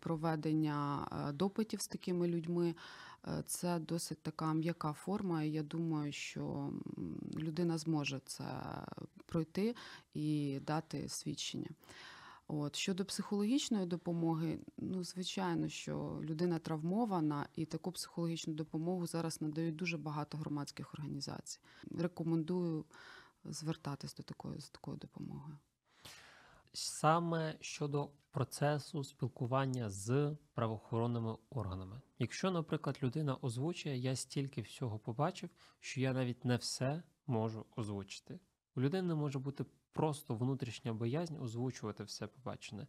проведення 0.00 1.08
допитів 1.34 1.80
з 1.80 1.88
такими 1.88 2.28
людьми. 2.28 2.74
Е, 3.28 3.42
Це 3.46 3.78
досить 3.78 4.22
така 4.22 4.52
м'яка 4.52 4.92
форма, 4.92 5.42
і 5.42 5.50
я 5.50 5.62
думаю, 5.62 6.12
що 6.12 6.72
людина 7.36 7.78
зможе 7.78 8.20
це 8.26 8.44
пройти 9.26 9.74
і 10.14 10.60
дати 10.66 11.08
свідчення. 11.08 11.68
От 12.48 12.76
щодо 12.76 13.04
психологічної 13.04 13.86
допомоги, 13.86 14.58
ну 14.78 15.04
звичайно, 15.04 15.68
що 15.68 16.20
людина 16.22 16.58
травмована, 16.58 17.46
і 17.56 17.64
таку 17.64 17.92
психологічну 17.92 18.54
допомогу 18.54 19.06
зараз 19.06 19.40
надають 19.40 19.76
дуже 19.76 19.98
багато 19.98 20.38
громадських 20.38 20.94
організацій. 20.94 21.60
Рекомендую 21.98 22.84
звертатись 23.44 24.14
до 24.14 24.22
такої 24.22 24.60
з 24.60 24.68
такою 24.68 24.96
допомогою. 24.96 25.58
Саме 26.72 27.56
щодо 27.60 28.10
процесу 28.30 29.04
спілкування 29.04 29.90
з 29.90 30.36
правоохоронними 30.54 31.36
органами. 31.50 32.00
Якщо, 32.18 32.50
наприклад, 32.50 32.98
людина 33.02 33.38
озвучує, 33.42 33.98
я 33.98 34.16
стільки 34.16 34.62
всього 34.62 34.98
побачив, 34.98 35.50
що 35.80 36.00
я 36.00 36.12
навіть 36.12 36.44
не 36.44 36.56
все 36.56 37.02
можу 37.26 37.66
озвучити. 37.76 38.40
У 38.76 38.80
людини 38.80 39.14
може 39.14 39.38
бути 39.38 39.64
просто 39.92 40.34
внутрішня 40.34 40.92
боязнь 40.92 41.36
озвучувати 41.36 42.04
все 42.04 42.26
побачене. 42.26 42.86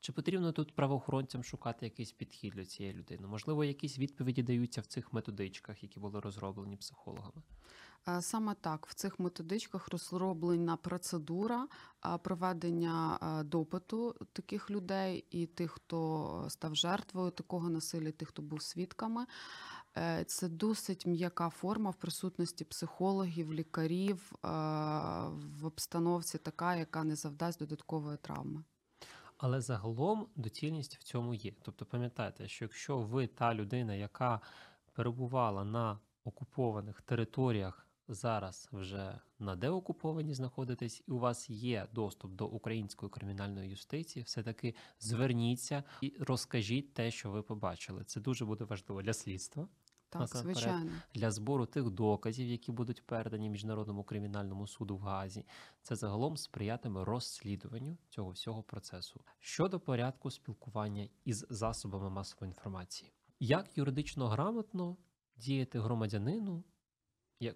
Чи 0.00 0.12
потрібно 0.12 0.52
тут 0.52 0.74
правоохоронцям 0.74 1.44
шукати 1.44 1.86
якийсь 1.86 2.12
підхід 2.12 2.52
для 2.52 2.64
цієї 2.64 2.94
людини? 2.94 3.26
Можливо, 3.26 3.64
якісь 3.64 3.98
відповіді 3.98 4.42
даються 4.42 4.80
в 4.80 4.86
цих 4.86 5.12
методичках, 5.12 5.82
які 5.82 6.00
були 6.00 6.20
розроблені 6.20 6.76
психологами. 6.76 7.42
Е, 8.08 8.22
Саме 8.22 8.54
так 8.54 8.86
в 8.86 8.94
цих 8.94 9.20
методичках 9.20 9.88
розроблена 9.88 10.76
процедура 10.76 11.68
проведення 12.22 13.18
е, 13.22 13.44
допиту 13.44 14.14
таких 14.32 14.70
людей 14.70 15.24
і 15.30 15.46
тих, 15.46 15.70
хто 15.70 16.46
став 16.48 16.74
жертвою 16.74 17.30
такого 17.30 17.70
насилля, 17.70 18.12
тих, 18.12 18.28
хто 18.28 18.42
був 18.42 18.62
свідками. 18.62 19.26
Е, 19.96 20.24
Це 20.24 20.48
досить 20.48 21.06
м'яка 21.06 21.48
форма 21.50 21.90
в 21.90 21.94
присутності 21.94 22.64
психологів, 22.64 23.52
лікарів 23.52 24.32
е, 24.32 24.48
в 25.28 25.64
обстановці 25.66 26.38
така, 26.38 26.76
яка 26.76 27.04
не 27.04 27.16
завдасть 27.16 27.58
додаткової 27.58 28.16
травми. 28.16 28.64
Але 29.38 29.60
загалом 29.60 30.26
доцільність 30.36 30.96
в 30.96 31.02
цьому 31.02 31.34
є. 31.34 31.52
Тобто 31.62 31.84
пам'ятайте, 31.84 32.48
що 32.48 32.64
якщо 32.64 32.98
ви 32.98 33.26
та 33.26 33.54
людина, 33.54 33.94
яка 33.94 34.40
перебувала 34.92 35.64
на 35.64 35.98
окупованих 36.24 37.02
територіях, 37.02 37.86
зараз 38.08 38.68
вже 38.72 39.20
на 39.38 39.56
деокуповані 39.56 40.34
знаходитесь, 40.34 41.02
і 41.08 41.10
у 41.12 41.18
вас 41.18 41.50
є 41.50 41.88
доступ 41.92 42.32
до 42.32 42.46
української 42.46 43.10
кримінальної 43.10 43.70
юстиції, 43.70 44.22
все-таки 44.22 44.74
зверніться 44.98 45.84
і 46.00 46.16
розкажіть 46.20 46.94
те, 46.94 47.10
що 47.10 47.30
ви 47.30 47.42
побачили. 47.42 48.04
Це 48.04 48.20
дуже 48.20 48.44
буде 48.44 48.64
важливо 48.64 49.02
для 49.02 49.12
слідства, 49.12 49.68
Так, 50.08 50.28
звичайно. 50.28 50.92
для 51.14 51.30
збору 51.30 51.66
тих 51.66 51.90
доказів, 51.90 52.48
які 52.48 52.72
будуть 52.72 53.06
передані 53.06 53.50
міжнародному 53.50 54.04
кримінальному 54.04 54.66
суду 54.66 54.96
в 54.96 55.00
Гаазі. 55.00 55.46
Це 55.82 55.96
загалом 55.96 56.36
сприятиме 56.36 57.04
розслідуванню 57.04 57.96
цього 58.08 58.30
всього 58.30 58.62
процесу. 58.62 59.20
Щодо 59.38 59.80
порядку 59.80 60.30
спілкування 60.30 61.08
із 61.24 61.46
засобами 61.50 62.10
масової 62.10 62.50
інформації, 62.50 63.12
як 63.40 63.78
юридично 63.78 64.28
грамотно 64.28 64.96
діяти 65.36 65.80
громадянину 65.80 66.64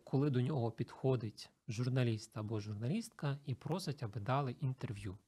коли 0.05 0.31
до 0.31 0.41
нього 0.41 0.71
підходить 0.71 1.51
журналіст 1.69 2.37
або 2.37 2.61
журналістка 2.61 3.39
і 3.47 3.55
просить, 3.55 4.03
аби 4.03 4.21
дали 4.21 4.57
інтерв'ю. 4.61 5.19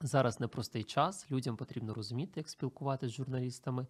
Зараз 0.00 0.40
непростий 0.40 0.84
час, 0.84 1.30
людям 1.30 1.56
потрібно 1.56 1.94
розуміти, 1.94 2.32
як 2.36 2.48
спілкуватися 2.48 3.12
з 3.12 3.16
журналістами. 3.16 3.86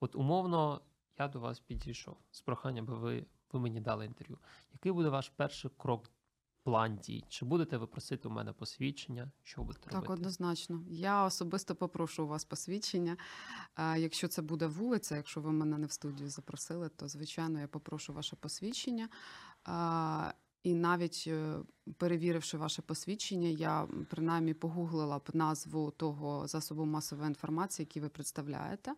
От 0.00 0.16
умовно, 0.16 0.80
я 1.18 1.28
до 1.28 1.40
вас 1.40 1.60
підійшов 1.60 2.16
з 2.30 2.40
проханням, 2.40 2.84
аби 2.84 2.98
ви, 2.98 3.26
ви 3.52 3.60
мені 3.60 3.80
дали 3.80 4.06
інтерв'ю. 4.06 4.38
Який 4.72 4.92
буде 4.92 5.08
ваш 5.08 5.28
перший 5.28 5.70
крок, 5.76 6.10
план 6.62 6.96
дій? 6.96 7.24
Чи 7.28 7.44
будете 7.44 7.76
ви 7.76 7.86
просити 7.86 8.28
у 8.28 8.30
мене 8.30 8.52
посвідчення? 8.52 9.30
Що 9.42 9.62
будете 9.62 9.84
Так, 9.84 9.94
робити? 9.94 10.12
однозначно. 10.12 10.82
Я 10.88 11.24
особисто 11.24 11.74
попрошу 11.74 12.24
у 12.24 12.26
вас 12.26 12.44
посвідчення. 12.44 13.16
Якщо 13.78 14.28
це 14.28 14.42
буде 14.42 14.66
вулиця, 14.66 15.16
якщо 15.16 15.40
ви 15.40 15.52
мене 15.52 15.78
не 15.78 15.86
в 15.86 15.92
студію 15.92 16.28
запросили, 16.28 16.88
то 16.88 17.08
звичайно 17.08 17.60
я 17.60 17.66
попрошу 17.66 18.12
ваше 18.12 18.36
посвідчення. 18.36 19.08
І 20.62 20.74
навіть 20.74 21.24
е, 21.26 21.56
перевіривши 21.96 22.58
ваше 22.58 22.82
посвідчення, 22.82 23.48
я 23.48 23.88
принаймні 24.10 24.54
погуглила 24.54 25.18
б 25.18 25.28
назву 25.32 25.90
того 25.90 26.46
засобу 26.46 26.84
масової 26.84 27.28
інформації, 27.28 27.84
який 27.84 28.02
ви 28.02 28.08
представляєте. 28.08 28.94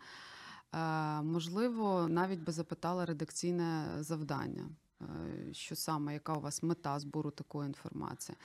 Можливо, 1.22 2.08
навіть 2.08 2.40
би 2.40 2.52
запитала 2.52 3.06
редакційне 3.06 3.86
завдання, 4.00 4.68
що 5.52 5.76
саме, 5.76 6.12
яка 6.12 6.34
у 6.34 6.40
вас 6.40 6.62
мета 6.62 6.98
збору 6.98 7.30
такої 7.30 7.66
інформації. 7.66 8.36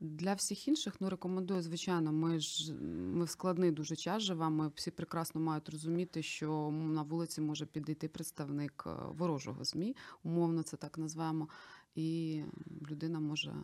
Для 0.00 0.34
всіх 0.34 0.68
інших 0.68 1.00
ну 1.00 1.10
рекомендую, 1.10 1.62
звичайно, 1.62 2.12
ми 2.12 2.40
ж 2.40 2.74
ми 3.14 3.24
в 3.24 3.30
складний 3.30 3.70
дуже 3.70 3.96
час 3.96 4.22
живемо. 4.22 4.72
Всі 4.74 4.90
прекрасно 4.90 5.40
мають 5.40 5.68
розуміти, 5.68 6.22
що 6.22 6.70
на 6.70 7.02
вулиці 7.02 7.40
може 7.40 7.66
підійти 7.66 8.08
представник 8.08 8.84
е, 8.86 8.90
ворожого 9.08 9.64
змі, 9.64 9.96
умовно 10.22 10.62
це 10.62 10.76
так 10.76 10.98
назвемо, 10.98 11.48
і 11.94 12.42
людина 12.90 13.20
може 13.20 13.54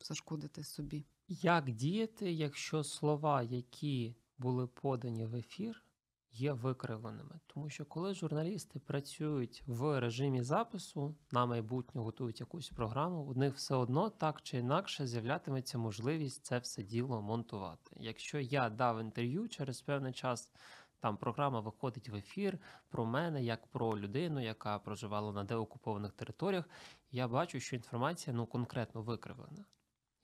зашкодити 0.00 0.64
собі. 0.64 1.04
Як 1.28 1.70
діяти, 1.70 2.32
якщо 2.32 2.84
слова, 2.84 3.42
які 3.42 4.14
були 4.38 4.66
подані 4.66 5.26
в 5.26 5.34
ефір, 5.34 5.83
є 6.34 6.52
викривленими? 6.52 7.40
Тому 7.46 7.70
що 7.70 7.84
коли 7.84 8.14
журналісти 8.14 8.78
працюють 8.78 9.62
в 9.66 10.00
режимі 10.00 10.42
запису, 10.42 11.14
на 11.32 11.46
майбутнє 11.46 12.00
готують 12.00 12.40
якусь 12.40 12.68
програму, 12.68 13.22
у 13.22 13.34
них 13.34 13.54
все 13.54 13.74
одно 13.74 14.10
так 14.10 14.42
чи 14.42 14.58
інакше 14.58 15.06
з'являтиметься 15.06 15.78
можливість 15.78 16.44
це 16.44 16.58
все 16.58 16.82
діло 16.82 17.22
монтувати. 17.22 17.96
Якщо 17.96 18.40
я 18.40 18.70
дав 18.70 19.00
інтерв'ю 19.00 19.48
через 19.48 19.80
певний 19.80 20.12
час. 20.12 20.50
Там 21.00 21.16
програма 21.16 21.60
виходить 21.60 22.08
в 22.08 22.14
ефір 22.14 22.58
про 22.88 23.04
мене 23.04 23.44
як 23.44 23.66
про 23.66 23.98
людину, 23.98 24.40
яка 24.40 24.78
проживала 24.78 25.32
на 25.32 25.44
деокупованих 25.44 26.12
територіях. 26.12 26.64
Я 27.10 27.28
бачу, 27.28 27.60
що 27.60 27.76
інформація 27.76 28.36
ну 28.36 28.46
конкретно 28.46 29.02
викривлена. 29.02 29.64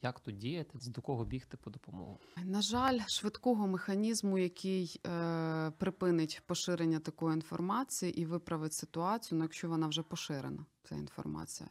Як 0.02 0.20
тут 0.20 0.36
діяти, 0.36 0.78
до 0.86 1.02
кого 1.02 1.24
бігти 1.24 1.56
по 1.56 1.70
допомогу? 1.70 2.18
На 2.44 2.62
жаль, 2.62 2.98
швидкого 3.08 3.66
механізму, 3.66 4.38
який 4.38 5.00
е, 5.06 5.70
припинить 5.70 6.42
поширення 6.46 6.98
такої 7.00 7.34
інформації 7.34 8.20
і 8.20 8.26
виправить 8.26 8.74
ситуацію, 8.74 9.38
ну 9.38 9.44
якщо 9.44 9.68
вона 9.68 9.86
вже 9.86 10.02
поширена, 10.02 10.66
ця 10.84 10.94
інформація, 10.94 11.70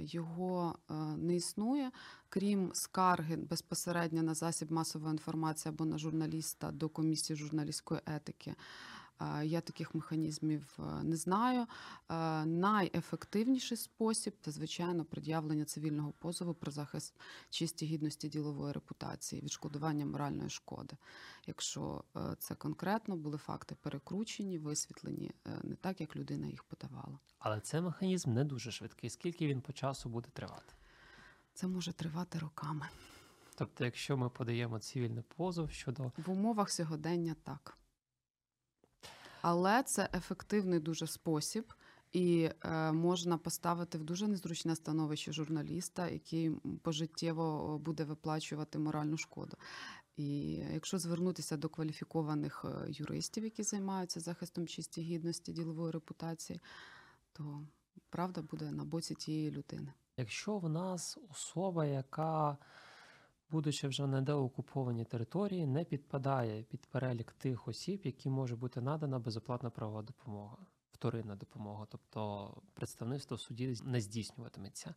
його 0.00 0.78
е, 0.90 0.94
не 1.16 1.36
існує, 1.36 1.90
крім 2.28 2.70
скарги 2.74 3.36
безпосередньо 3.36 4.22
на 4.22 4.34
засіб 4.34 4.72
масової 4.72 5.12
інформації 5.12 5.74
або 5.74 5.84
на 5.84 5.98
журналіста 5.98 6.70
до 6.70 6.88
комісії 6.88 7.36
журналістської 7.36 8.00
етики. 8.06 8.54
Я 9.42 9.60
таких 9.60 9.94
механізмів 9.94 10.78
е, 10.78 10.82
не 11.02 11.16
знаю. 11.16 11.66
Е, 12.10 12.44
Найефективніший 12.44 13.76
спосіб 13.76 14.34
це, 14.40 14.50
звичайно, 14.50 15.04
пред'явлення 15.04 15.64
цивільного 15.64 16.12
позову 16.12 16.54
про 16.54 16.72
захист 16.72 17.14
чисті 17.50 17.86
гідності 17.86 18.28
ділової 18.28 18.72
репутації, 18.72 19.42
відшкодування 19.42 20.06
моральної 20.06 20.50
шкоди. 20.50 20.96
Якщо 21.46 22.04
е, 22.16 22.20
це 22.38 22.54
конкретно 22.54 23.16
були 23.16 23.38
факти 23.38 23.74
перекручені, 23.74 24.58
висвітлені 24.58 25.30
не 25.62 25.74
так, 25.74 26.00
як 26.00 26.16
людина 26.16 26.46
їх 26.46 26.64
подавала. 26.64 27.18
Але 27.38 27.60
цей 27.60 27.80
механізм 27.80 28.32
не 28.32 28.44
дуже 28.44 28.70
швидкий. 28.70 29.10
Скільки 29.10 29.46
він 29.46 29.60
по 29.60 29.72
часу 29.72 30.08
буде 30.08 30.28
тривати? 30.32 30.74
Це 31.54 31.66
може 31.66 31.92
тривати 31.92 32.38
роками. 32.38 32.86
Тобто, 33.54 33.84
якщо 33.84 34.16
ми 34.16 34.30
подаємо 34.30 34.78
цивільний 34.78 35.24
позов 35.36 35.70
щодо 35.70 36.12
В 36.16 36.30
умовах 36.30 36.70
сьогодення 36.70 37.36
так. 37.42 37.78
Але 39.42 39.82
це 39.82 40.08
ефективний 40.14 40.80
дуже 40.80 41.06
спосіб, 41.06 41.72
і 42.12 42.50
е, 42.64 42.92
можна 42.92 43.38
поставити 43.38 43.98
в 43.98 44.04
дуже 44.04 44.28
незручне 44.28 44.76
становище 44.76 45.32
журналіста, 45.32 46.08
який 46.08 46.50
пожиттєво 46.82 47.78
буде 47.78 48.04
виплачувати 48.04 48.78
моральну 48.78 49.16
шкоду. 49.16 49.56
І 50.16 50.50
якщо 50.52 50.98
звернутися 50.98 51.56
до 51.56 51.68
кваліфікованих 51.68 52.64
е, 52.64 52.86
юристів, 52.88 53.44
які 53.44 53.62
займаються 53.62 54.20
захистом 54.20 54.66
чисті 54.66 55.02
гідності 55.02 55.52
ділової 55.52 55.92
репутації, 55.92 56.60
то 57.32 57.66
правда 58.10 58.42
буде 58.42 58.70
на 58.70 58.84
боці 58.84 59.14
тієї 59.14 59.50
людини. 59.50 59.92
якщо 60.16 60.58
в 60.58 60.68
нас 60.68 61.18
особа, 61.30 61.86
яка, 61.86 62.56
будучи 63.50 63.88
вже 63.88 64.06
на 64.06 64.20
деокупованій 64.20 65.04
території, 65.04 65.66
не 65.66 65.84
підпадає 65.84 66.62
під 66.62 66.86
перелік 66.86 67.32
тих 67.32 67.68
осіб, 67.68 68.00
які 68.04 68.30
може 68.30 68.56
бути 68.56 68.80
надана 68.80 69.18
безоплатна 69.18 69.70
правова 69.70 70.02
допомога. 70.02 70.56
Вторинна 70.98 71.36
допомога, 71.36 71.86
тобто 71.90 72.50
представництво 72.74 73.36
в 73.36 73.40
суді 73.40 73.74
не 73.84 74.00
здійснюватиметься. 74.00 74.94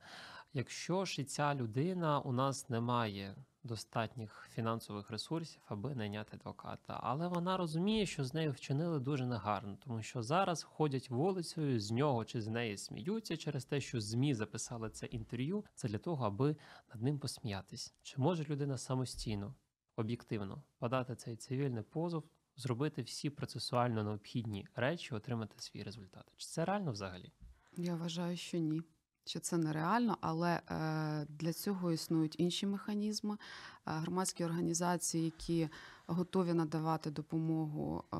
Якщо 0.53 1.05
ж 1.05 1.21
і 1.21 1.25
ця 1.25 1.55
людина 1.55 2.19
у 2.19 2.31
нас 2.31 2.69
не 2.69 2.79
має 2.79 3.35
достатніх 3.63 4.49
фінансових 4.53 5.11
ресурсів, 5.11 5.61
аби 5.65 5.95
найняти 5.95 6.37
адвоката, 6.37 6.99
але 7.03 7.27
вона 7.27 7.57
розуміє, 7.57 8.05
що 8.05 8.23
з 8.23 8.33
нею 8.33 8.51
вчинили 8.51 8.99
дуже 8.99 9.25
негарно, 9.25 9.77
тому 9.83 10.01
що 10.01 10.23
зараз 10.23 10.63
ходять 10.63 11.09
вулицею, 11.09 11.79
з 11.79 11.91
нього 11.91 12.25
чи 12.25 12.41
з 12.41 12.47
неї 12.47 12.77
сміються 12.77 13.37
через 13.37 13.65
те, 13.65 13.81
що 13.81 14.01
ЗМІ 14.01 14.33
записали 14.33 14.89
це 14.89 15.05
інтерв'ю. 15.05 15.65
Це 15.75 15.87
для 15.87 15.97
того, 15.97 16.25
аби 16.25 16.55
над 16.93 17.03
ним 17.03 17.19
посміятись. 17.19 17.93
Чи 18.01 18.21
може 18.21 18.43
людина 18.43 18.77
самостійно, 18.77 19.55
об'єктивно 19.95 20.63
подати 20.79 21.15
цей 21.15 21.35
цивільний 21.35 21.83
позов, 21.83 22.23
зробити 22.61 23.01
всі 23.01 23.29
процесуально 23.29 24.03
необхідні 24.03 24.67
речі, 24.75 25.15
отримати 25.15 25.59
свій 25.59 25.83
результат? 25.83 26.23
Чи 26.37 26.47
це 26.47 26.65
реально 26.65 26.91
взагалі? 26.91 27.31
Я 27.77 27.95
вважаю, 27.95 28.37
що 28.37 28.57
ні. 28.57 28.81
Що 29.25 29.39
це 29.39 29.57
нереально, 29.57 30.17
але 30.21 30.61
е, 30.69 31.25
для 31.29 31.53
цього 31.53 31.91
існують 31.91 32.35
інші 32.39 32.65
механізми. 32.65 33.33
Е, 33.33 33.37
громадські 33.85 34.45
організації, 34.45 35.25
які 35.25 35.69
готові 36.07 36.53
надавати 36.53 37.11
допомогу 37.11 38.03
е, 38.03 38.17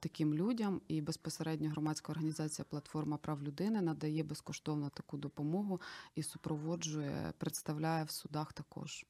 таким 0.00 0.34
людям, 0.34 0.80
і 0.88 1.00
безпосередньо 1.00 1.70
громадська 1.70 2.12
організація 2.12 2.66
Платформа 2.70 3.16
прав 3.16 3.42
людини 3.42 3.82
надає 3.82 4.22
безкоштовно 4.22 4.88
таку 4.88 5.16
допомогу 5.16 5.80
і 6.14 6.22
супроводжує, 6.22 7.32
представляє 7.38 8.04
в 8.04 8.10
судах 8.10 8.52
також. 8.52 9.06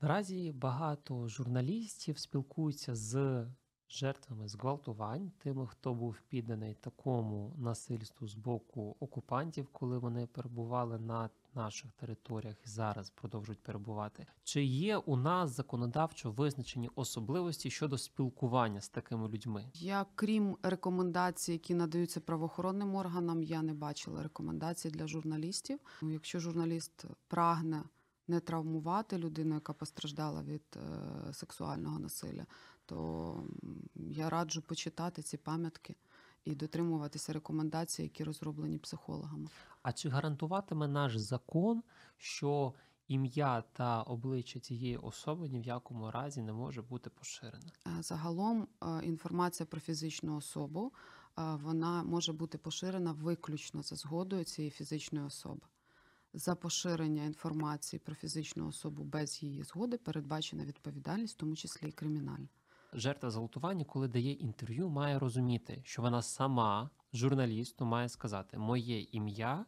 Наразі 0.00 0.52
багато 0.52 1.28
журналістів 1.28 2.18
спілкуються 2.18 2.94
з 2.94 3.46
жертвами 3.88 4.48
зґвалтувань, 4.48 5.32
тими, 5.38 5.66
хто 5.66 5.94
був 5.94 6.20
підданий 6.28 6.74
такому 6.74 7.54
насильству 7.58 8.28
з 8.28 8.34
боку 8.34 8.96
окупантів, 9.00 9.68
коли 9.72 9.98
вони 9.98 10.26
перебували 10.26 10.98
на 10.98 11.30
наших 11.54 11.92
територіях 11.92 12.56
і 12.64 12.68
зараз 12.68 13.10
продовжують 13.10 13.62
перебувати. 13.62 14.26
Чи 14.44 14.64
є 14.64 14.96
у 14.96 15.16
нас 15.16 15.50
законодавчо 15.50 16.30
визначені 16.30 16.90
особливості 16.94 17.70
щодо 17.70 17.98
спілкування 17.98 18.80
з 18.80 18.88
такими 18.88 19.28
людьми? 19.28 19.70
Я, 19.74 20.06
крім 20.14 20.56
рекомендацій, 20.62 21.52
які 21.52 21.74
надаються 21.74 22.20
правоохоронним 22.20 22.94
органам, 22.94 23.42
я 23.42 23.62
не 23.62 23.74
бачила 23.74 24.22
рекомендацій 24.22 24.90
для 24.90 25.06
журналістів. 25.06 25.78
Ну, 26.02 26.10
Якщо 26.10 26.40
журналіст 26.40 27.04
прагне 27.28 27.82
не 28.28 28.40
травмувати 28.40 29.18
людину, 29.18 29.54
яка 29.54 29.72
постраждала 29.72 30.42
від 30.42 30.62
е, 30.76 31.32
сексуального 31.32 31.98
насилля, 31.98 32.46
то 32.86 33.42
я 33.94 34.30
раджу 34.30 34.62
почитати 34.66 35.22
ці 35.22 35.36
пам'ятки 35.36 35.96
і 36.44 36.54
дотримуватися 36.54 37.32
рекомендацій, 37.32 38.02
які 38.02 38.24
розроблені 38.24 38.78
психологами. 38.78 39.48
А 39.82 39.92
чи 39.92 40.08
гарантуватиме 40.08 40.88
наш 40.88 41.16
закон, 41.16 41.82
що 42.16 42.74
ім'я 43.08 43.64
та 43.72 44.02
обличчя 44.02 44.60
цієї 44.60 44.96
особи 44.96 45.48
ні 45.48 45.60
в 45.60 45.64
якому 45.64 46.10
разі 46.10 46.42
не 46.42 46.52
може 46.52 46.82
бути 46.82 47.10
поширене? 47.10 47.70
Е, 47.86 48.02
Загалом 48.02 48.68
е, 48.82 49.04
інформація 49.04 49.66
про 49.66 49.80
фізичну 49.80 50.36
особу 50.36 50.92
вона 51.36 52.02
може 52.02 52.32
бути 52.32 52.58
поширена 52.58 53.12
виключно 53.12 53.82
за 53.82 53.96
згодою 53.96 54.44
цієї 54.44 54.70
фізичної 54.70 55.26
особи. 55.26 55.66
За 56.38 56.54
поширення 56.54 57.24
інформації 57.24 58.00
про 58.00 58.14
фізичну 58.14 58.68
особу 58.68 59.04
без 59.04 59.42
її 59.42 59.62
згоди 59.62 59.98
передбачена 59.98 60.64
відповідальність, 60.64 61.34
в 61.34 61.36
тому 61.38 61.56
числі 61.56 61.88
і 61.88 61.92
кримінальна. 61.92 62.48
Жертва 62.92 63.30
зґвалтування, 63.30 63.84
коли 63.84 64.08
дає 64.08 64.32
інтерв'ю, 64.32 64.88
має 64.88 65.18
розуміти, 65.18 65.82
що 65.84 66.02
вона 66.02 66.22
сама 66.22 66.90
журналісту 67.12 67.84
має 67.84 68.08
сказати 68.08 68.58
моє 68.58 69.00
ім'я 69.00 69.66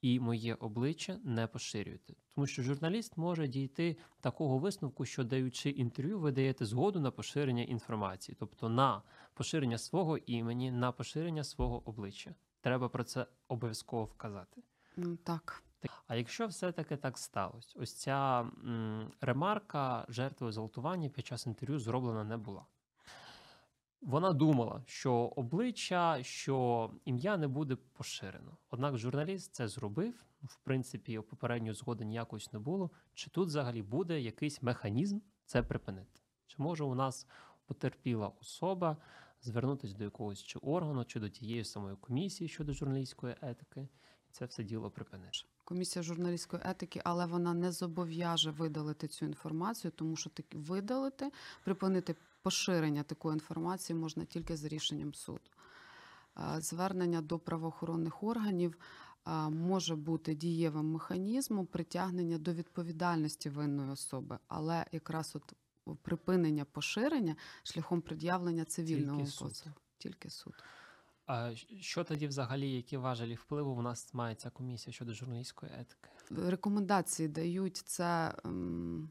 і 0.00 0.20
моє 0.20 0.54
обличчя 0.54 1.20
не 1.24 1.46
поширюйте. 1.46 2.14
Тому 2.34 2.46
що 2.46 2.62
журналіст 2.62 3.16
може 3.16 3.48
дійти 3.48 3.96
такого 4.20 4.58
висновку, 4.58 5.04
що 5.04 5.24
даючи 5.24 5.70
інтерв'ю, 5.70 6.20
ви 6.20 6.32
даєте 6.32 6.66
згоду 6.66 7.00
на 7.00 7.10
поширення 7.10 7.62
інформації, 7.62 8.36
тобто 8.40 8.68
на 8.68 9.02
поширення 9.34 9.78
свого 9.78 10.18
імені, 10.18 10.70
на 10.70 10.92
поширення 10.92 11.44
свого 11.44 11.88
обличчя. 11.88 12.34
Треба 12.60 12.88
про 12.88 13.04
це 13.04 13.26
обов'язково 13.48 14.04
вказати. 14.04 14.62
Так. 15.24 15.62
А 16.06 16.16
якщо 16.16 16.46
все-таки 16.46 16.96
так 16.96 17.18
сталося, 17.18 17.78
ось 17.80 17.94
ця 17.94 18.40
м, 18.40 19.12
ремарка 19.20 20.06
жертви 20.08 20.52
зґвалтування 20.52 21.08
під 21.08 21.26
час 21.26 21.46
інтерв'ю 21.46 21.78
зроблена 21.78 22.24
не 22.24 22.36
була. 22.36 22.66
Вона 24.00 24.32
думала, 24.32 24.82
що 24.86 25.14
обличчя, 25.14 26.22
що 26.22 26.90
ім'я 27.04 27.36
не 27.36 27.48
буде 27.48 27.76
поширено. 27.76 28.56
Однак 28.70 28.98
журналіст 28.98 29.54
це 29.54 29.68
зробив. 29.68 30.24
В 30.42 30.56
принципі, 30.56 31.20
попередньої 31.20 31.74
згоди 31.74 32.04
ніякої 32.04 32.46
не 32.52 32.58
було. 32.58 32.90
Чи 33.14 33.30
тут 33.30 33.48
взагалі 33.48 33.82
буде 33.82 34.20
якийсь 34.20 34.62
механізм 34.62 35.18
це 35.44 35.62
припинити? 35.62 36.20
Чи 36.46 36.62
може 36.62 36.84
у 36.84 36.94
нас 36.94 37.26
потерпіла 37.66 38.28
особа 38.40 38.96
звернутися 39.42 39.96
до 39.96 40.04
якогось 40.04 40.42
чи 40.42 40.58
органу, 40.58 41.04
чи 41.04 41.20
до 41.20 41.28
тієї 41.28 41.64
самої 41.64 41.96
комісії 41.96 42.48
щодо 42.48 42.72
журналістської 42.72 43.36
етики, 43.40 43.88
і 44.28 44.32
це 44.32 44.44
все 44.44 44.64
діло 44.64 44.90
припинити? 44.90 45.38
Комісія 45.72 46.02
журналістської 46.02 46.62
етики, 46.64 47.00
але 47.04 47.26
вона 47.26 47.54
не 47.54 47.72
зобов'яже 47.72 48.50
видалити 48.50 49.08
цю 49.08 49.24
інформацію, 49.26 49.92
тому 49.96 50.16
що 50.16 50.30
таки 50.30 50.58
видалити, 50.58 51.30
припинити 51.64 52.16
поширення 52.42 53.02
такої 53.02 53.34
інформації 53.34 53.98
можна 53.98 54.24
тільки 54.24 54.56
за 54.56 54.68
рішенням 54.68 55.14
суду. 55.14 55.50
Звернення 56.58 57.20
до 57.20 57.38
правоохоронних 57.38 58.22
органів 58.22 58.78
може 59.48 59.96
бути 59.96 60.34
дієвим 60.34 60.92
механізмом 60.92 61.66
притягнення 61.66 62.38
до 62.38 62.52
відповідальності 62.52 63.50
винної 63.50 63.90
особи, 63.90 64.38
але 64.48 64.86
якраз 64.92 65.36
от 65.36 65.52
припинення 66.02 66.64
поширення 66.64 67.36
шляхом 67.62 68.00
пред'явлення 68.00 68.64
цивільного 68.64 69.20
позову. 69.20 69.74
Тільки 69.98 70.30
суд. 70.30 70.54
А 71.26 71.54
що 71.80 72.04
тоді 72.04 72.26
взагалі, 72.26 72.72
які 72.72 72.96
важелі 72.96 73.34
впливу 73.34 73.70
у 73.70 73.82
нас 73.82 74.14
має 74.14 74.34
ця 74.34 74.50
комісія 74.50 74.94
щодо 74.94 75.14
журналістської 75.14 75.72
етики? 75.72 76.08
рекомендації 76.30 77.28
дають 77.28 77.76
це 77.76 78.34
ем, 78.44 79.10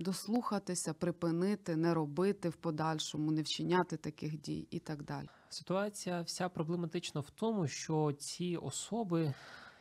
дослухатися, 0.00 0.94
припинити, 0.94 1.76
не 1.76 1.94
робити 1.94 2.48
в 2.48 2.56
подальшому, 2.56 3.32
не 3.32 3.42
вчиняти 3.42 3.96
таких 3.96 4.40
дій 4.40 4.68
і 4.70 4.78
так 4.78 5.02
далі. 5.02 5.28
Ситуація 5.48 6.22
вся 6.22 6.48
проблематична 6.48 7.20
в 7.20 7.30
тому, 7.30 7.68
що 7.68 8.12
ці 8.12 8.56
особи, 8.56 9.34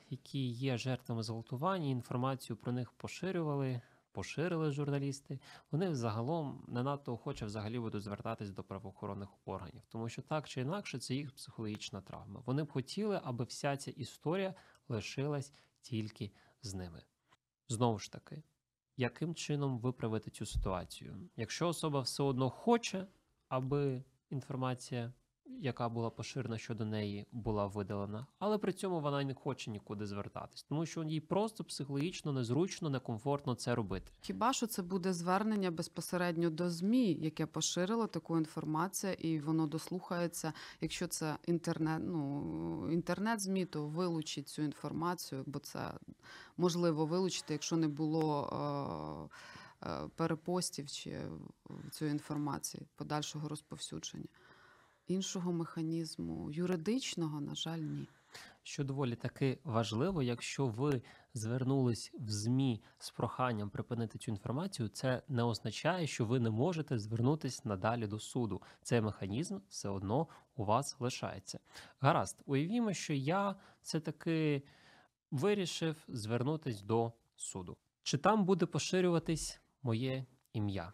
які 0.10 0.50
є 0.50 0.78
жертвами 0.78 1.24
зґвалтування, 1.24 1.90
інформацію 1.90 2.58
про 2.58 2.72
них 2.72 2.92
поширювали, 2.92 3.82
поширили 4.12 4.72
журналісти, 4.72 5.40
вони 5.72 5.96
загалом 5.96 6.66
не 6.68 6.84
надто 6.84 7.14
охоче 7.14 7.46
взагалі 7.46 7.80
будуть 7.80 8.04
звертатись 8.04 8.52
до 8.52 8.64
правоохоронних 8.64 9.30
органів, 9.46 9.84
тому 9.90 10.10
що 10.10 10.22
так 10.22 10.50
чи 10.50 10.62
інакше 10.62 11.00
це 11.00 11.16
їх 11.16 11.36
психологічна 11.36 12.02
травма. 12.02 12.44
Вони 12.46 12.64
б 12.64 12.72
хотіли, 12.72 13.22
аби 13.24 13.46
вся 13.46 13.78
ця 13.78 13.92
історія 13.92 14.56
лишилась 14.88 15.54
тільки 15.82 16.32
з 16.62 16.74
ними. 16.74 17.04
Знову 17.68 18.00
ж 18.00 18.12
таки, 18.12 18.44
яким 18.98 19.36
чином 19.36 19.80
виправити 19.80 20.32
цю 20.32 20.46
ситуацію? 20.46 21.30
Якщо 21.36 21.68
особа 21.68 22.02
все 22.02 22.24
одно 22.24 22.50
хоче, 22.50 23.08
аби 23.48 24.04
інформація, 24.30 25.14
яка 25.60 25.90
була 25.90 26.10
поширена 26.10 26.58
щодо 26.58 26.86
неї, 26.86 27.26
була 27.32 27.68
видалена, 27.68 28.26
але 28.40 28.58
при 28.58 28.74
цьому 28.74 29.00
вона 29.00 29.24
не 29.24 29.34
хоче 29.34 29.72
нікуди 29.72 30.06
звертатись, 30.06 30.64
тому 30.64 30.86
що 30.86 31.04
їй 31.04 31.20
просто 31.20 31.64
психологічно 31.64 32.34
незручно, 32.34 32.90
некомфортно 32.90 33.56
це 33.56 33.76
робити. 33.76 34.12
Хіба 34.22 34.54
що 34.54 34.68
це 34.68 34.82
буде 34.82 35.14
звернення 35.14 35.72
безпосередньо 35.72 36.50
до 36.50 36.70
ЗМІ, 36.70 37.14
яке 37.14 37.46
поширило 37.46 38.08
таку 38.08 38.38
інформацію, 38.38 39.14
і 39.14 39.40
воно 39.40 39.68
дослухається. 39.68 40.54
Якщо 40.82 41.08
це 41.08 41.38
інтернет, 41.48 42.02
ну 42.06 42.92
інтернет 42.92 43.40
ЗМІ, 43.40 43.66
то 43.66 43.88
вилучить 43.88 44.50
цю 44.50 44.62
інформацію, 44.62 45.44
бо 45.46 45.60
це 45.60 45.94
можливо 46.58 47.06
вилучити, 47.06 47.54
якщо 47.54 47.78
не 47.78 47.88
було 47.88 49.30
е, 49.84 49.88
е, 49.88 50.10
перепостів 50.16 50.88
чи 50.88 51.20
цієї 51.92 52.14
інформації, 52.14 52.88
подальшого 52.96 53.48
розповсюдження. 53.48 54.28
Іншого 55.08 55.54
механізму 55.54 56.52
юридичного, 56.52 57.42
на 57.42 57.56
жаль, 57.56 57.80
ні. 57.80 58.08
Що 58.64 58.84
доволі 58.84 59.16
таки 59.16 59.60
важливо, 59.64 60.24
якщо 60.24 60.68
ви 60.68 61.02
звернулись 61.34 62.12
в 62.20 62.30
ЗМІ 62.30 62.84
з 63.00 63.12
проханням 63.12 63.70
припинити 63.70 64.20
цю 64.20 64.32
інформацію, 64.32 64.90
це 64.90 65.24
не 65.28 65.44
означає, 65.44 66.08
що 66.08 66.26
ви 66.26 66.40
не 66.40 66.50
можете 66.50 67.00
звернутись 67.00 67.66
надалі 67.66 68.08
до 68.08 68.20
суду. 68.20 68.62
Цей 68.84 69.02
механізм 69.02 69.60
все 69.70 69.90
одно 69.90 70.28
у 70.56 70.66
вас 70.66 70.96
лишається. 71.00 71.60
Гаразд, 72.00 72.42
уявімо, 72.46 72.94
що 72.94 73.14
я 73.14 73.56
все 73.82 74.00
таки 74.00 74.64
вирішив 75.32 76.04
звернутись 76.08 76.82
до 76.82 77.14
суду. 77.36 77.78
Чи 78.04 78.18
там 78.18 78.46
буде 78.46 78.66
поширюватись 78.66 79.62
моє 79.84 80.26
ім'я? 80.54 80.94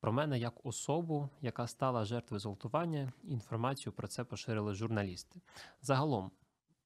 Про 0.00 0.12
мене 0.12 0.38
як 0.38 0.66
особу, 0.66 1.28
яка 1.42 1.66
стала 1.66 2.04
жертвою 2.04 2.40
зґвалтування, 2.40 3.12
інформацію 3.24 3.92
про 3.92 4.08
це 4.08 4.24
поширили 4.24 4.74
журналісти. 4.74 5.40
Загалом, 5.82 6.30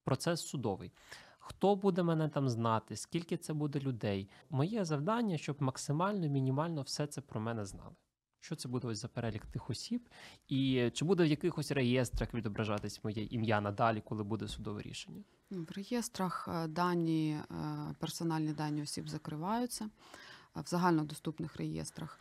процес 0.04 0.40
судовий. 0.40 0.92
Хто 1.38 1.76
буде 1.76 2.02
мене 2.02 2.28
там 2.28 2.48
знати, 2.48 2.96
скільки 2.96 3.36
це 3.36 3.52
буде 3.52 3.80
людей? 3.80 4.28
Моє 4.50 4.84
завдання, 4.84 5.38
щоб 5.38 5.62
максимально 5.62 6.28
мінімально 6.28 6.82
все 6.82 7.06
це 7.06 7.20
про 7.20 7.40
мене 7.40 7.64
знали. 7.64 7.94
Що 8.40 8.56
це 8.56 8.68
буде 8.68 8.88
ось 8.88 8.98
за 8.98 9.08
перелік 9.08 9.46
тих 9.46 9.70
осіб, 9.70 10.08
і 10.48 10.90
чи 10.94 11.04
буде 11.04 11.24
в 11.24 11.26
якихось 11.26 11.70
реєстрах 11.70 12.34
відображатись 12.34 13.04
моє 13.04 13.24
ім'я 13.24 13.60
надалі, 13.60 14.00
коли 14.00 14.24
буде 14.24 14.48
судове 14.48 14.82
рішення? 14.82 15.22
В 15.50 15.72
реєстрах 15.76 16.48
е, 16.52 16.66
дані, 16.68 17.30
е, 17.30 17.44
персональні 17.98 18.52
дані 18.52 18.82
осіб 18.82 19.08
закриваються 19.08 19.84
е, 19.84 20.60
в 20.60 20.66
загальнодоступних 20.66 21.56
реєстрах. 21.56 22.18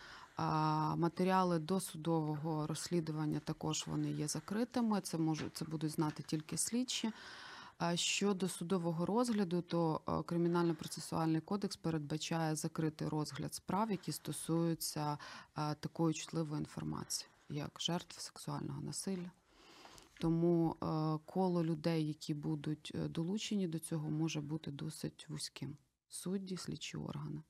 Матеріали 0.96 1.60
досудового 1.60 2.68
розслідування 2.68 3.40
також 3.40 3.84
вони 3.88 4.12
є 4.12 4.28
закритими. 4.28 5.02
Це 5.02 5.18
можуть 5.18 5.58
це 5.58 5.66
будуть 5.66 5.92
знати 5.92 6.24
тільки 6.28 6.58
слідчі. 6.58 7.12
Щодо 7.96 8.48
судового 8.48 9.06
розгляду, 9.06 9.62
то 9.62 10.02
е, 10.08 10.12
кримінально-процесуальний 10.12 11.42
кодекс 11.42 11.76
передбачає 11.76 12.56
закритий 12.56 13.08
розгляд 13.08 13.54
справ, 13.54 13.92
які 13.92 14.12
стосуються 14.12 15.18
е, 15.58 15.76
такої 15.76 16.14
чутливої 16.14 16.60
інформації, 16.60 17.30
як 17.50 17.72
жертв 17.80 18.22
сексуального 18.22 18.82
насилля. 18.82 19.32
Тому 20.20 20.76
е, 20.76 20.86
коло 21.26 21.64
людей, 21.64 22.08
які 22.08 22.34
будуть 22.34 22.96
долучені 23.10 23.68
до 23.68 23.80
цього, 23.80 24.10
може 24.10 24.42
бути 24.42 24.72
досить 24.72 25.26
вузьким. 25.30 25.78
Судді, 26.10 26.58
слідчі 26.58 26.98
органи. 26.98 27.42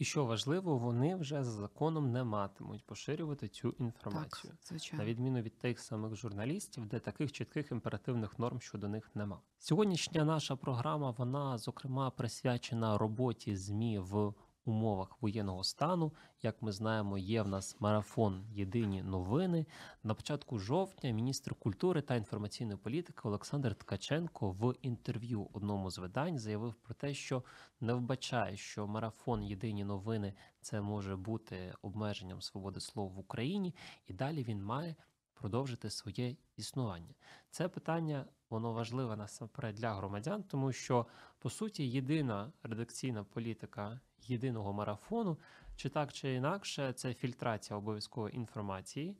І 0.00 0.04
що 0.04 0.24
важливо, 0.24 0.78
вони 0.78 1.16
вже 1.16 1.44
за 1.44 1.50
законом 1.50 2.12
не 2.12 2.24
матимуть 2.24 2.84
поширювати 2.86 3.48
цю 3.48 3.74
інформацію. 3.78 4.52
Так, 4.52 4.68
звичайно. 4.68 5.04
на 5.04 5.10
відміну 5.10 5.40
від 5.40 5.58
тих 5.58 5.80
самих 5.80 6.16
журналістів, 6.16 6.86
де 6.86 6.98
таких 6.98 7.32
чітких 7.32 7.70
імперативних 7.70 8.38
норм 8.38 8.60
щодо 8.60 8.88
них 8.88 9.10
нема. 9.14 9.40
Сьогоднішня 9.58 10.24
наша 10.24 10.56
програма, 10.56 11.10
вона 11.10 11.58
зокрема 11.58 12.10
присвячена 12.10 12.98
роботі 12.98 13.56
ЗМІ 13.56 13.98
в 13.98 14.34
умовах 14.64 15.22
воєнного 15.22 15.64
стану. 15.64 16.12
Як 16.42 16.62
ми 16.62 16.72
знаємо, 16.72 17.18
є 17.18 17.42
в 17.42 17.48
нас 17.48 17.76
марафон 17.80 18.44
Єдині 18.52 19.02
новини. 19.02 19.66
На 20.02 20.14
початку 20.14 20.58
жовтня 20.58 21.10
міністр 21.10 21.54
культури 21.54 22.02
та 22.02 22.14
інформаційної 22.14 22.78
політики 22.78 23.20
Олександр 23.24 23.74
Ткаченко 23.74 24.50
в 24.50 24.74
інтерв'ю 24.82 25.48
одному 25.52 25.90
з 25.90 25.98
видань 25.98 26.38
заявив 26.38 26.74
про 26.74 26.94
те, 26.94 27.14
що 27.14 27.44
не 27.80 27.94
вбачає, 27.94 28.56
що 28.56 28.86
марафон 28.86 29.42
Єдині 29.42 29.84
новини 29.84 30.34
це 30.60 30.80
може 30.80 31.16
бути 31.16 31.74
обмеженням 31.82 32.42
свободи 32.42 32.80
слова 32.80 33.14
в 33.14 33.18
Україні, 33.18 33.74
і 34.06 34.12
далі 34.12 34.44
він 34.44 34.64
має 34.64 34.96
продовжити 35.40 35.90
своє 35.90 36.36
існування. 36.56 37.14
Це 37.50 37.68
питання 37.68 38.26
воно 38.50 38.72
важливе 38.72 39.16
насамперед 39.16 39.74
для 39.74 39.94
громадян, 39.94 40.42
тому 40.42 40.72
що 40.72 41.06
по 41.38 41.50
суті 41.50 41.90
єдина 41.90 42.52
редакційна 42.62 43.24
політика 43.24 44.00
єдиного 44.18 44.72
марафону, 44.72 45.38
чи 45.76 45.88
так 45.88 46.12
чи 46.12 46.34
інакше, 46.34 46.92
це 46.92 47.14
фільтрація 47.14 47.78
обов'язкової 47.78 48.36
інформації, 48.36 49.16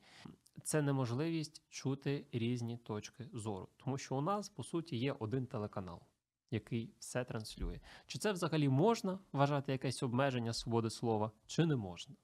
це 0.62 0.82
неможливість 0.82 1.62
чути 1.68 2.26
різні 2.32 2.76
точки 2.76 3.28
зору, 3.32 3.68
тому 3.76 3.98
що 3.98 4.16
у 4.16 4.20
нас 4.20 4.48
по 4.48 4.64
суті 4.64 4.96
є 4.96 5.16
один 5.18 5.46
телеканал. 5.46 6.00
Який 6.52 6.94
все 6.98 7.24
транслює. 7.24 7.80
Чи 8.06 8.18
це 8.18 8.32
взагалі 8.32 8.68
можна 8.68 9.18
вважати 9.32 9.72
якесь 9.72 10.02
обмеження 10.02 10.52
свободи 10.52 10.90
слова, 10.90 11.30
чи 11.46 11.66
не 11.66 11.76
можна? 11.76 12.16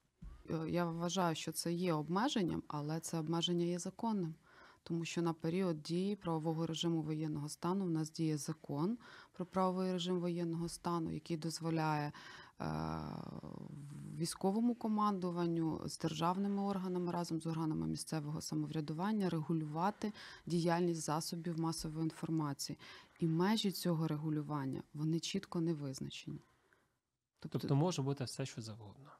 Е, 0.50 0.70
Я 0.70 0.84
вважаю, 0.84 1.34
що 1.34 1.52
це 1.52 1.72
є 1.72 1.92
обмеженням, 1.92 2.62
але 2.68 3.00
це 3.00 3.18
обмеження 3.18 3.64
є 3.64 3.78
законним. 3.78 4.34
тому 4.88 5.04
що 5.04 5.22
на 5.22 5.32
період 5.32 5.82
дії 5.82 6.16
правового 6.16 6.66
режиму 6.66 7.02
воєнного 7.02 7.48
стану 7.48 7.84
в 7.84 7.90
нас 7.90 8.12
діє 8.12 8.38
закон 8.38 8.98
про 9.32 9.46
правовий 9.46 9.92
режим 9.92 10.20
воєнного 10.20 10.68
стану, 10.68 11.10
який 11.10 11.36
дозволяє 11.36 12.12
е, 12.60 12.66
військовому 14.18 14.74
командуванню 14.74 15.82
з 15.84 15.98
державними 15.98 16.62
органами 16.62 17.12
разом 17.12 17.40
з 17.40 17.46
органами 17.46 17.86
місцевого 17.86 18.40
самоврядування 18.40 19.30
регулювати 19.30 20.12
діяльність 20.46 21.00
засобів 21.00 21.60
масової 21.60 22.04
інформації. 22.04 22.78
І 23.20 23.26
межі 23.26 23.72
цього 23.72 24.08
регулювання 24.08 24.82
вони 24.94 25.20
чітко 25.20 25.60
не 25.60 25.74
визначені. 25.74 26.40
Тобто 27.38 27.76
може 27.76 28.02
бути 28.02 28.24
все, 28.24 28.46
що 28.46 28.62
завгодно. 28.62 29.10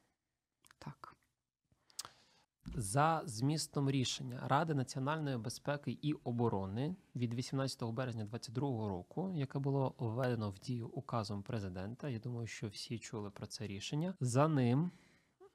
За 2.79 3.23
змістом 3.25 3.91
рішення 3.91 4.43
Ради 4.47 4.75
національної 4.75 5.37
безпеки 5.37 5.99
і 6.03 6.13
оборони 6.13 6.97
від 7.17 7.35
18 7.35 7.83
березня 7.85 8.25
2022 8.25 8.89
року, 8.89 9.33
яке 9.35 9.59
було 9.59 9.95
введено 9.99 10.51
в 10.51 10.59
дію 10.59 10.89
указом 10.89 11.43
президента. 11.43 12.09
Я 12.09 12.19
думаю, 12.19 12.47
що 12.47 12.69
всі 12.69 12.99
чули 12.99 13.31
про 13.31 13.47
це 13.47 13.67
рішення. 13.67 14.15
За 14.21 14.49
ним 14.49 14.91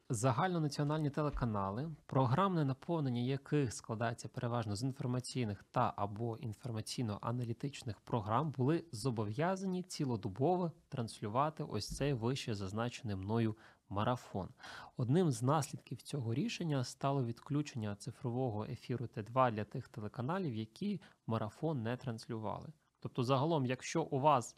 загальнонаціональні 0.10 1.10
телеканали, 1.10 1.89
програмне 2.05 2.65
наповнення 2.65 3.21
яких 3.21 3.73
складається 3.73 4.27
переважно 4.27 4.75
з 4.75 4.84
інформаційних 4.84 5.63
та 5.71 5.93
або 5.95 6.38
інформаційно-аналітичних 6.38 7.95
програм, 8.03 8.51
були 8.51 8.84
зобов'язані 8.91 9.84
цілодобово 9.84 10.71
транслювати 10.89 11.63
ось 11.63 11.95
цей 11.95 12.13
вище 12.13 12.55
зазначений 12.55 13.15
мною 13.15 13.55
марафон. 13.91 14.49
Одним 14.97 15.32
з 15.32 15.41
наслідків 15.41 16.01
цього 16.01 16.34
рішення 16.34 16.84
стало 16.84 17.25
відключення 17.25 17.95
цифрового 17.95 18.65
ефіру 18.65 19.06
Т2 19.06 19.51
для 19.51 19.63
тих 19.63 19.88
телеканалів, 19.88 20.56
які 20.56 21.01
марафон 21.27 21.84
не 21.84 21.97
транслювали. 21.97 22.67
Тобто, 22.99 23.23
загалом, 23.23 23.65
якщо 23.65 24.04
у 24.04 24.19
вас 24.19 24.56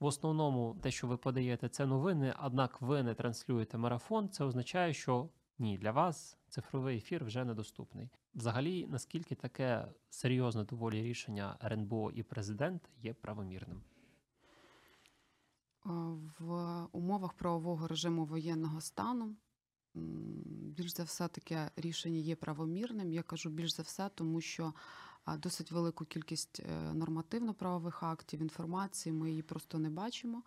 в 0.00 0.04
основному 0.04 0.76
те, 0.82 0.90
що 0.90 1.06
ви 1.06 1.16
подаєте, 1.16 1.68
це 1.68 1.86
новини, 1.86 2.34
однак 2.44 2.80
ви 2.80 3.02
не 3.02 3.14
транслюєте 3.14 3.78
марафон, 3.78 4.28
це 4.28 4.44
означає, 4.44 4.94
що 4.94 5.28
ні, 5.58 5.78
для 5.78 5.90
вас 5.90 6.38
цифровий 6.48 6.96
ефір 6.96 7.24
вже 7.24 7.44
недоступний. 7.44 8.10
Взагалі, 8.34 8.86
наскільки 8.86 9.34
таке 9.34 9.88
серйозне 10.10 10.64
доволі 10.64 11.02
рішення 11.02 11.56
РНБО 11.64 12.10
і 12.10 12.22
президент 12.22 12.90
є 13.02 13.14
правомірним? 13.14 13.82
В 16.38 16.86
умовах 16.92 17.32
правового 17.32 17.88
режиму 17.88 18.24
воєнного 18.24 18.80
стану 18.80 19.36
більш 20.76 20.96
за 20.96 21.04
все 21.04 21.28
таке 21.28 21.70
рішення 21.76 22.18
є 22.18 22.36
правомірним. 22.36 23.12
Я 23.12 23.22
кажу 23.22 23.50
більш 23.50 23.76
за 23.76 23.82
все, 23.82 24.10
тому 24.14 24.40
що 24.40 24.72
досить 25.38 25.72
велику 25.72 26.04
кількість 26.04 26.60
е, 26.60 26.94
нормативно-правових 26.94 28.02
актів, 28.02 28.42
інформації 28.42 29.12
ми 29.12 29.30
її 29.30 29.42
просто 29.42 29.78
не 29.78 29.90
бачимо. 29.90 30.42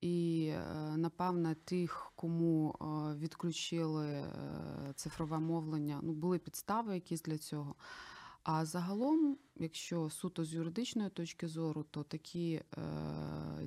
І, 0.00 0.46
е, 0.54 0.96
напевне, 0.96 1.54
тих, 1.54 2.12
кому 2.16 2.74
е, 2.80 2.84
відключили 3.14 4.24
цифрове 4.94 5.38
мовлення, 5.38 6.00
ну 6.02 6.12
були 6.12 6.38
підстави 6.38 6.94
якісь 6.94 7.22
для 7.22 7.38
цього. 7.38 7.74
А 8.42 8.64
загалом, 8.64 9.38
якщо 9.56 10.10
суто 10.10 10.44
з 10.44 10.54
юридичної 10.54 11.10
точки 11.10 11.48
зору, 11.48 11.82
то 11.90 12.02
такі 12.02 12.52
е, 12.52 12.62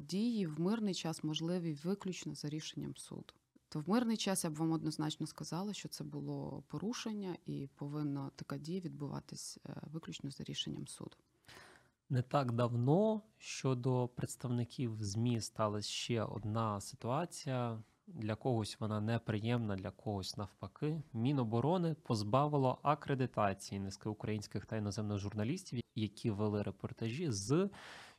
дії 0.01 0.47
в 0.47 0.59
мирний 0.59 0.93
час 0.93 1.23
можливі 1.23 1.73
виключно 1.73 2.35
за 2.35 2.49
рішенням 2.49 2.97
суду. 2.97 3.33
То 3.69 3.79
в 3.79 3.89
мирний 3.89 4.17
час 4.17 4.43
я 4.43 4.49
б 4.49 4.55
вам 4.55 4.71
однозначно 4.71 5.27
сказала, 5.27 5.73
що 5.73 5.89
це 5.89 6.03
було 6.03 6.63
порушення, 6.67 7.37
і 7.45 7.69
повинна 7.75 8.31
така 8.35 8.57
дія 8.57 8.79
відбуватись 8.79 9.59
е, 9.65 9.81
виключно 9.91 10.31
за 10.31 10.43
рішенням 10.43 10.87
суду. 10.87 11.17
Не 12.09 12.21
так 12.21 12.51
давно 12.51 13.21
щодо 13.37 14.07
представників 14.07 15.03
ЗМІ 15.03 15.41
сталася 15.41 15.89
ще 15.89 16.23
одна 16.23 16.81
ситуація. 16.81 17.83
Для 18.07 18.35
когось 18.35 18.79
вона 18.79 19.01
неприємна, 19.01 19.75
для 19.75 19.91
когось 19.91 20.37
навпаки. 20.37 21.01
Міноборони 21.13 21.93
позбавило 22.03 22.79
акредитації 22.83 23.79
низки 23.79 24.09
українських 24.09 24.65
та 24.65 24.77
іноземних 24.77 25.17
журналістів, 25.17 25.79
які 25.95 26.31
вели 26.31 26.63
репортажі 26.63 27.31
з 27.31 27.69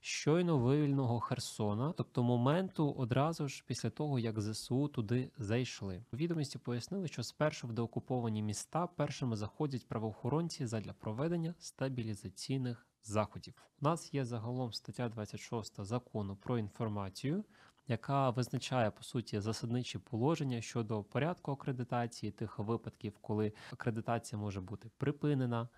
щойно 0.01 0.59
вивільного 0.59 1.21
Херсона, 1.21 1.93
тобто 1.97 2.23
моменту 2.23 2.91
одразу 2.91 3.49
ж 3.49 3.65
після 3.67 3.91
того, 3.91 4.19
як 4.19 4.41
ЗСУ 4.41 4.89
туди 4.89 5.31
зайшли. 5.39 6.05
Відомості 6.13 6.59
пояснили, 6.59 7.09
що 7.09 7.23
спершу 7.23 7.67
в 7.67 7.73
деокуповані 7.73 8.43
міста 8.43 8.87
першими 8.87 9.37
заходять 9.37 9.89
правоохоронці 9.89 10.67
задля 10.67 10.93
проведення 10.93 11.55
стабілізаційних 11.59 12.87
заходів. 13.03 13.55
У 13.81 13.85
нас 13.85 14.15
є 14.15 14.25
загалом 14.25 14.73
стаття 14.73 15.09
26 15.09 15.85
закону 15.85 16.37
про 16.37 16.59
інформацію 16.59 17.45
яка 17.89 18.31
визначає 18.31 18.91
по 18.91 19.03
суті 19.03 19.41
засадничі 19.41 19.99
положення 19.99 20.61
щодо 20.61 21.03
порядку 21.03 21.53
акредитації 21.53 22.33
тих 22.33 22.59
випадків, 22.59 23.19
коли 23.21 23.53
акредитація 23.73 24.39
може 24.39 24.61
бути 24.61 24.91
припинена, 24.97 25.69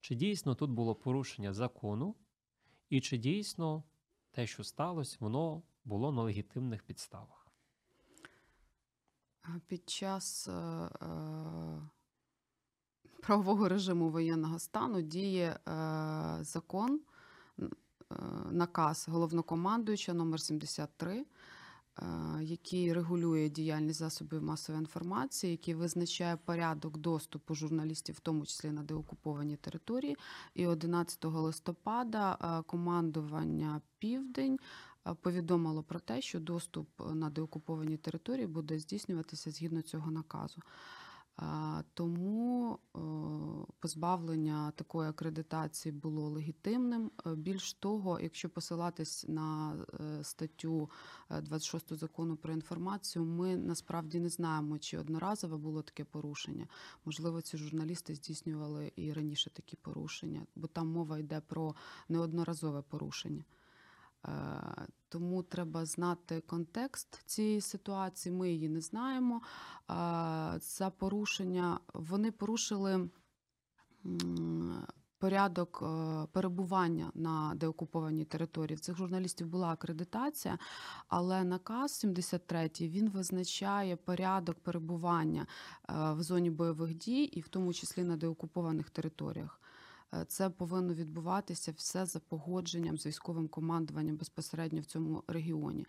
чи 0.00 0.14
дійсно 0.14 0.54
тут 0.54 0.70
було 0.70 0.94
порушення 0.94 1.52
закону, 1.52 2.14
і 2.88 3.00
чи 3.00 3.18
дійсно 3.18 3.84
те, 4.30 4.46
що 4.46 4.64
сталося, 4.64 5.16
воно 5.20 5.62
було 5.84 6.12
на 6.12 6.22
легітимних 6.22 6.82
підставах. 6.82 7.46
Під 9.66 9.90
час 9.90 10.48
е, 10.48 10.52
е, 10.52 11.82
правового 13.22 13.68
режиму 13.68 14.10
воєнного 14.10 14.58
стану 14.58 15.02
діє 15.02 15.46
е, 15.48 15.58
закон, 16.40 17.00
е, 17.58 17.64
наказ 18.50 19.08
головнокомандуюча 19.08 20.14
номер 20.14 20.40
73 20.40 21.20
Е, 21.20 21.24
який 22.40 22.92
регулює 22.92 23.48
діяльність 23.48 23.98
засобів 23.98 24.42
масової 24.42 24.80
інформації, 24.80 25.50
який 25.50 25.74
визначає 25.74 26.36
порядок 26.36 26.98
доступу 26.98 27.54
журналістів, 27.54 28.14
в 28.14 28.20
тому 28.20 28.46
числі 28.46 28.70
на 28.70 28.82
деокуповані 28.82 29.56
території. 29.56 30.16
І 30.54 30.66
11 30.66 31.24
листопада 31.24 32.38
е, 32.40 32.62
командування 32.62 33.80
Південь 33.98 34.58
е, 35.06 35.14
повідомило 35.14 35.82
про 35.82 36.00
те, 36.00 36.20
що 36.20 36.40
доступ 36.40 36.88
на 37.14 37.30
деокуповані 37.30 37.96
території 37.96 38.46
буде 38.46 38.78
здійснюватися 38.78 39.50
згідно 39.50 39.82
цього 39.82 40.10
наказу. 40.10 40.62
Тому 41.94 42.78
е, 42.96 42.98
позбавлення 43.80 44.70
такої 44.70 45.08
акредитації 45.10 45.92
було 45.92 46.28
легітимним. 46.28 47.10
Е, 47.26 47.34
більш 47.34 47.72
того, 47.72 48.20
якщо 48.20 48.50
посилатись 48.50 49.24
на 49.28 49.76
е, 50.00 50.24
статтю 50.24 50.90
26 51.30 51.94
закону 51.94 52.36
про 52.36 52.52
інформацію, 52.52 53.24
ми 53.24 53.56
насправді 53.56 54.20
не 54.20 54.28
знаємо, 54.28 54.78
чи 54.78 54.98
одноразове 54.98 55.56
було 55.56 55.82
таке 55.82 56.04
порушення. 56.04 56.66
Можливо, 57.04 57.42
ці 57.42 57.56
журналісти 57.56 58.14
здійснювали 58.14 58.92
і 58.96 59.12
раніше 59.12 59.50
такі 59.50 59.76
порушення, 59.76 60.46
бо 60.56 60.66
там 60.66 60.88
мова 60.88 61.18
йде 61.18 61.40
про 61.40 61.74
неодноразове 62.08 62.82
порушення. 62.82 63.44
Е, 64.26 64.30
тому 65.08 65.42
треба 65.42 65.86
знати 65.86 66.40
контекст 66.40 67.22
цієї 67.26 67.60
ситуації. 67.60 68.34
Ми 68.34 68.50
її 68.50 68.68
не 68.68 68.80
знаємо. 68.80 69.42
За 70.60 70.92
порушення 70.98 71.80
вони 71.94 72.32
порушили 72.32 73.08
порядок 75.18 75.82
е, 75.82 76.26
перебування 76.32 77.10
на 77.14 77.52
деокупованій 77.54 78.24
території. 78.24 78.76
В 78.76 78.80
цих 78.80 78.96
журналістів 78.96 79.46
була 79.46 79.68
акредитація, 79.68 80.58
але 81.08 81.44
наказ 81.44 81.92
73 81.92 82.70
він 82.80 83.10
визначає 83.10 83.96
порядок 83.96 84.58
перебування 84.58 85.46
е, 85.88 86.12
в 86.12 86.22
зоні 86.22 86.50
бойових 86.50 86.94
дій 86.94 87.22
і 87.22 87.40
в 87.40 87.48
тому 87.48 87.72
числі 87.72 88.04
на 88.04 88.16
деокупованих 88.16 88.90
територіях. 88.90 89.60
Е, 90.14 90.24
це 90.24 90.50
повинно 90.50 90.94
відбуватися 90.94 91.72
все 91.72 92.06
за 92.06 92.20
погодженням 92.20 92.98
з 92.98 93.06
військовим 93.06 93.48
командуванням 93.48 94.16
безпосередньо 94.16 94.80
в 94.80 94.84
цьому 94.84 95.22
регіоні. 95.28 95.86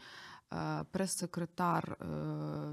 Е, 0.53 0.85
прес-секретар 0.91 1.91
е, 1.91 2.05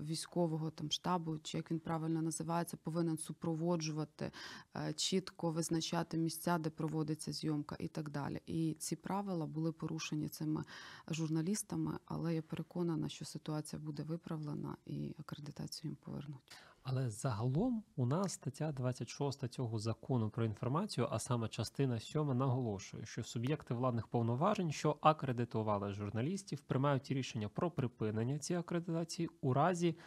військового 0.02 0.70
там 0.70 0.90
штабу, 0.90 1.38
чи 1.38 1.56
як 1.56 1.70
він 1.70 1.78
правильно 1.78 2.22
називається, 2.22 2.76
повинен 2.76 3.18
супроводжувати, 3.18 4.32
чітко 4.96 5.50
визначати 5.50 6.18
місця, 6.18 6.59
де 6.59 6.70
проводиться 6.70 7.32
зйомка, 7.32 7.76
і 7.78 7.88
так 7.88 8.11
далі. 8.11 8.40
І 8.46 8.74
ці 8.78 8.96
правила 8.96 9.46
були 9.46 9.72
порушені 9.72 10.28
цими 10.28 10.64
журналістами, 11.09 11.98
але 12.04 12.35
я 12.35 12.42
переконана, 12.42 13.09
що 13.09 13.24
ситуація 13.24 13.82
буде 13.82 14.02
виправлена 14.02 14.76
і 14.87 15.14
акредитацію 15.18 15.90
їм 15.90 15.96
повернуть. 16.04 16.52
Але 16.88 17.11
загалом 17.11 17.85
у 17.96 18.07
нас 18.07 18.33
стаття 18.33 18.72
26 18.72 19.49
цього 19.49 19.79
закону 19.79 20.31
про 20.31 20.44
інформацію, 20.44 21.09
а 21.11 21.18
саме 21.18 21.49
частина 21.49 22.01
7, 22.01 22.38
наголошує, 22.38 23.07
що 23.07 23.22
суб'єкти 23.22 23.75
владних 23.75 24.07
повноважень, 24.07 24.72
що 24.72 24.96
акредитували 25.01 25.92
журналістів, 25.92 26.61
приймають 26.61 27.11
рішення 27.11 27.49
про 27.49 27.70
припинення 27.70 28.38
цієї 28.38 28.61
акредитації 28.61 29.29
у 29.40 29.53
разі 29.53 29.99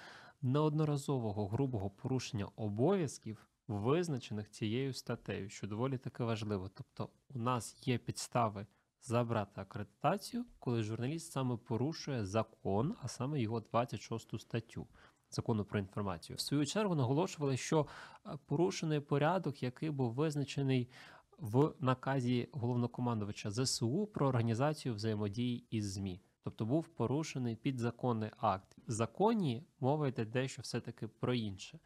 неодноразового 0.41 1.47
грубого 1.47 1.89
порушення 1.89 2.47
обов'язків 2.55 3.47
визначених 3.67 4.49
цією 4.49 4.93
статтею, 4.93 5.49
що 5.49 5.67
доволі 5.67 5.97
таки 5.97 6.23
важливо. 6.23 6.69
Тобто, 6.73 7.09
у 7.29 7.39
нас 7.39 7.87
є 7.87 7.97
підстави 7.97 8.67
забрати 9.01 9.61
акредитацію, 9.61 10.45
коли 10.59 10.83
журналіст 10.83 11.31
саме 11.31 11.57
порушує 11.57 12.25
закон, 12.25 12.95
а 13.01 13.07
саме 13.07 13.41
його 13.41 13.59
26 13.59 14.39
статтю 14.39 14.87
закону 15.31 15.65
про 15.65 15.79
інформацію. 15.79 16.37
В 16.37 16.39
свою 16.39 16.65
чергу 16.65 16.95
наголошували, 16.95 17.57
що 17.57 17.87
е, 18.25 18.29
порушений 18.45 18.99
порядок, 18.99 19.63
який 19.63 19.89
був 19.89 20.13
визначений 20.13 20.89
в 21.37 21.73
наказі 21.79 22.49
головнокомандувача 22.51 23.51
ЗСУ 23.51 24.09
про 24.13 24.27
організацію 24.27 24.95
взаємодії 24.95 25.65
із 25.69 25.93
ЗМІ. 25.93 26.21
Тобто 26.43 26.65
був 26.65 26.87
порушений 26.87 27.55
підзаконний 27.55 28.29
акт. 28.37 28.77
В 28.87 28.91
законі 28.91 29.63
мова 29.79 30.07
йде 30.07 30.25
дещо 30.25 30.61
все-таки 30.61 31.07
про 31.07 31.33
інше. 31.33 31.79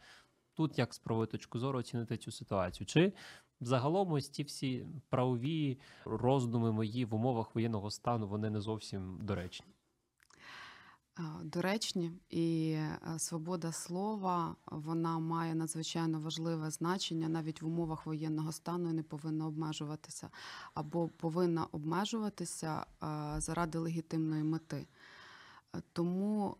Тут 0.53 0.77
як 0.77 0.93
з 0.93 0.99
правової 0.99 1.27
точки 1.27 1.59
зору 1.59 1.79
оцінити 1.79 2.17
цю 2.17 2.31
ситуацію? 2.31 2.87
Чи 2.87 3.13
загалом 3.59 4.11
ось 4.11 4.29
ті 4.29 4.43
всі 4.43 4.87
правові 5.09 5.79
роздуми 6.05 6.71
мої 6.71 7.05
в 7.05 7.15
умовах 7.15 7.55
воєнного 7.55 7.91
стану 7.91 8.27
вони 8.27 8.49
не 8.49 8.61
зовсім 8.61 9.19
доречні? 9.21 9.67
Доречні 11.43 12.11
і 12.29 12.71
е, 12.71 12.99
свобода 13.17 13.71
слова 13.71 14.55
вона 14.65 15.19
має 15.19 15.55
надзвичайно 15.55 16.19
важливе 16.19 16.71
значення 16.71 17.29
навіть 17.29 17.61
в 17.61 17.67
умовах 17.67 18.05
воєнного 18.05 18.51
стану 18.51 18.93
не 18.93 19.03
повинна 19.03 19.47
обмежуватися 19.47 20.29
або 20.73 21.07
повинна 21.07 21.65
обмежуватися 21.65 22.85
заради 23.37 23.77
легітимної 23.77 24.43
мети. 24.43 24.87
Е, 25.75 25.81
Тому 25.93 26.57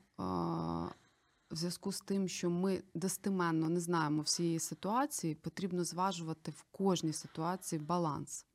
в 1.52 1.56
зв'язку 1.56 1.92
з 1.92 2.02
тим, 2.02 2.28
що 2.28 2.50
ми 2.50 2.84
достеменно 2.94 3.70
не 3.70 3.80
знаємо 3.80 4.22
всієї 4.22 4.60
ситуації, 4.60 5.36
потрібно 5.36 5.84
зважувати 5.84 6.52
в 6.52 6.63
кожній 6.72 7.13
ситуації 7.13 7.80
баланс. 7.80 8.46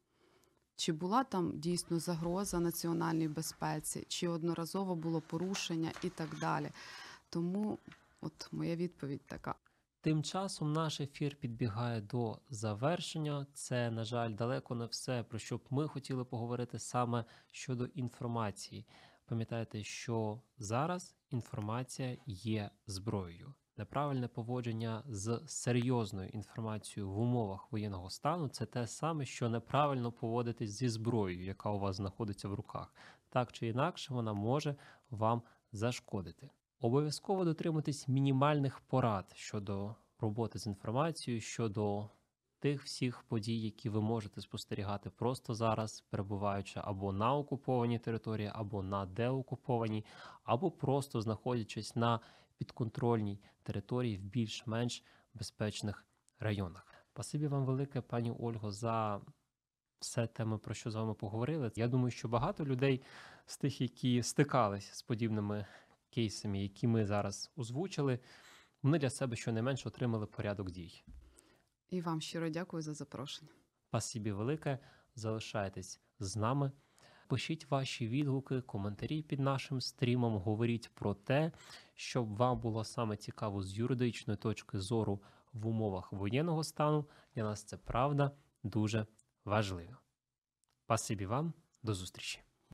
Чи 0.78 0.92
була 0.92 1.24
там 1.24 1.52
дійсно 1.58 1.98
загроза 1.98 2.60
національній 2.60 3.28
безпеці, 3.28 4.04
чи 4.08 4.28
одноразово 4.28 4.96
було 4.96 5.20
порушення 5.20 5.92
і 6.02 6.08
так 6.08 6.38
далі. 6.40 6.70
Тому 7.30 7.78
от 8.20 8.48
моя 8.52 8.76
відповідь 8.76 9.26
така. 9.26 9.54
Тим 10.00 10.22
часом 10.22 10.72
наш 10.72 11.00
ефір 11.00 11.36
підбігає 11.36 12.00
до 12.00 12.38
завершення. 12.50 13.46
Це, 13.54 13.90
на 13.90 14.04
жаль, 14.04 14.34
далеко 14.34 14.74
не 14.74 14.86
все, 14.86 15.22
про 15.22 15.38
що 15.38 15.56
б 15.56 15.60
ми 15.70 15.88
хотіли 15.88 16.24
поговорити 16.24 16.78
саме 16.78 17.24
щодо 17.52 17.84
інформації. 17.84 18.86
Пам'ятайте, 19.26 19.84
що 19.84 20.40
зараз 20.58 21.16
інформація 21.30 22.16
є 22.26 22.70
зброєю. 22.86 23.54
Неправильне 23.78 24.28
поводження 24.28 25.02
з 25.08 25.40
серйозною 25.46 26.28
інформацією 26.28 27.10
в 27.10 27.18
умовах 27.18 27.72
воєнного 27.72 28.10
стану 28.10 28.48
це 28.48 28.66
те 28.66 28.86
саме, 28.86 29.24
що 29.24 29.48
неправильно 29.48 30.12
поводитись 30.12 30.70
зі 30.70 30.88
зброєю, 30.88 31.44
яка 31.44 31.70
у 31.70 31.78
вас 31.78 31.96
знаходиться 31.96 32.48
в 32.48 32.54
руках. 32.54 32.94
Так 33.30 33.52
чи 33.52 33.66
інакше, 33.66 34.14
вона 34.14 34.32
може 34.32 34.76
вам 35.10 35.42
зашкодити. 35.72 36.50
Обов'язково 36.80 37.44
дотримуйтесь 37.44 38.08
мінімальних 38.08 38.80
порад 38.80 39.32
щодо 39.34 39.94
роботи 40.20 40.58
з 40.58 40.66
інформацією, 40.66 41.40
щодо 41.40 42.08
тих 42.58 42.84
всіх 42.84 43.22
подій, 43.22 43.60
які 43.60 43.88
ви 43.88 44.00
можете 44.00 44.40
спостерігати 44.40 45.10
просто 45.10 45.54
зараз, 45.54 46.04
перебуваючи 46.10 46.80
або 46.84 47.12
на 47.12 47.34
окупованій 47.34 47.98
території, 47.98 48.50
або 48.54 48.82
на 48.82 49.06
деокупованій, 49.06 50.04
або 50.44 50.70
просто 50.70 51.20
знаходячись 51.20 51.96
на 51.96 52.20
підконтрольній 52.58 53.40
території 53.62 54.18
в 54.18 54.22
більш-менш 54.22 55.04
безпечних 55.34 56.06
районах. 56.38 56.86
Спасибі 57.12 57.46
вам 57.46 57.64
велике, 57.64 58.00
пані 58.00 58.30
Ольго, 58.30 58.72
за 58.72 59.20
все 60.00 60.26
те, 60.26 60.44
ми 60.44 60.58
про 60.58 60.74
що 60.74 60.90
з 60.90 60.94
вами 60.94 61.14
поговорили. 61.14 61.72
Я 61.76 61.88
думаю, 61.88 62.10
що 62.10 62.28
багато 62.28 62.64
людей 62.64 63.02
з 63.46 63.56
тих, 63.56 63.80
які 63.80 64.22
стикались 64.22 64.92
з 64.92 65.02
подібними 65.02 65.66
кейсами, 66.10 66.62
які 66.62 66.86
ми 66.86 67.06
зараз 67.06 67.50
озвучили, 67.56 68.18
вони 68.82 68.98
для 68.98 69.10
себе 69.10 69.36
щонайменше 69.36 69.88
отримали 69.88 70.26
порядок 70.26 70.70
дій. 70.70 71.04
І 71.90 72.00
вам 72.00 72.20
щиро 72.20 72.48
дякую 72.48 72.82
за 72.82 72.94
запрошення. 72.94 73.50
Спасибі 73.88 74.32
велике. 74.32 74.78
Залишайтесь 75.14 76.00
з 76.18 76.36
нами. 76.36 76.72
Пишіть 77.28 77.70
ваші 77.70 78.08
відгуки, 78.08 78.60
коментарі 78.60 79.22
під 79.22 79.40
нашим 79.40 79.80
стрімом. 79.80 80.36
Говоріть 80.36 80.90
про 80.94 81.14
те, 81.14 81.52
щоб 81.94 82.36
вам 82.36 82.60
було 82.60 82.84
саме 82.84 83.16
цікаво 83.16 83.62
з 83.62 83.78
юридичної 83.78 84.36
точки 84.36 84.78
зору 84.78 85.22
в 85.52 85.66
умовах 85.66 86.12
воєнного 86.12 86.64
стану. 86.64 87.04
Для 87.34 87.42
нас 87.42 87.62
це 87.62 87.76
правда 87.76 88.30
дуже 88.62 89.06
важливо. 89.44 89.96
Пасибі 90.86 91.26
вам, 91.26 91.52
до 91.82 91.94
зустрічі. 91.94 92.47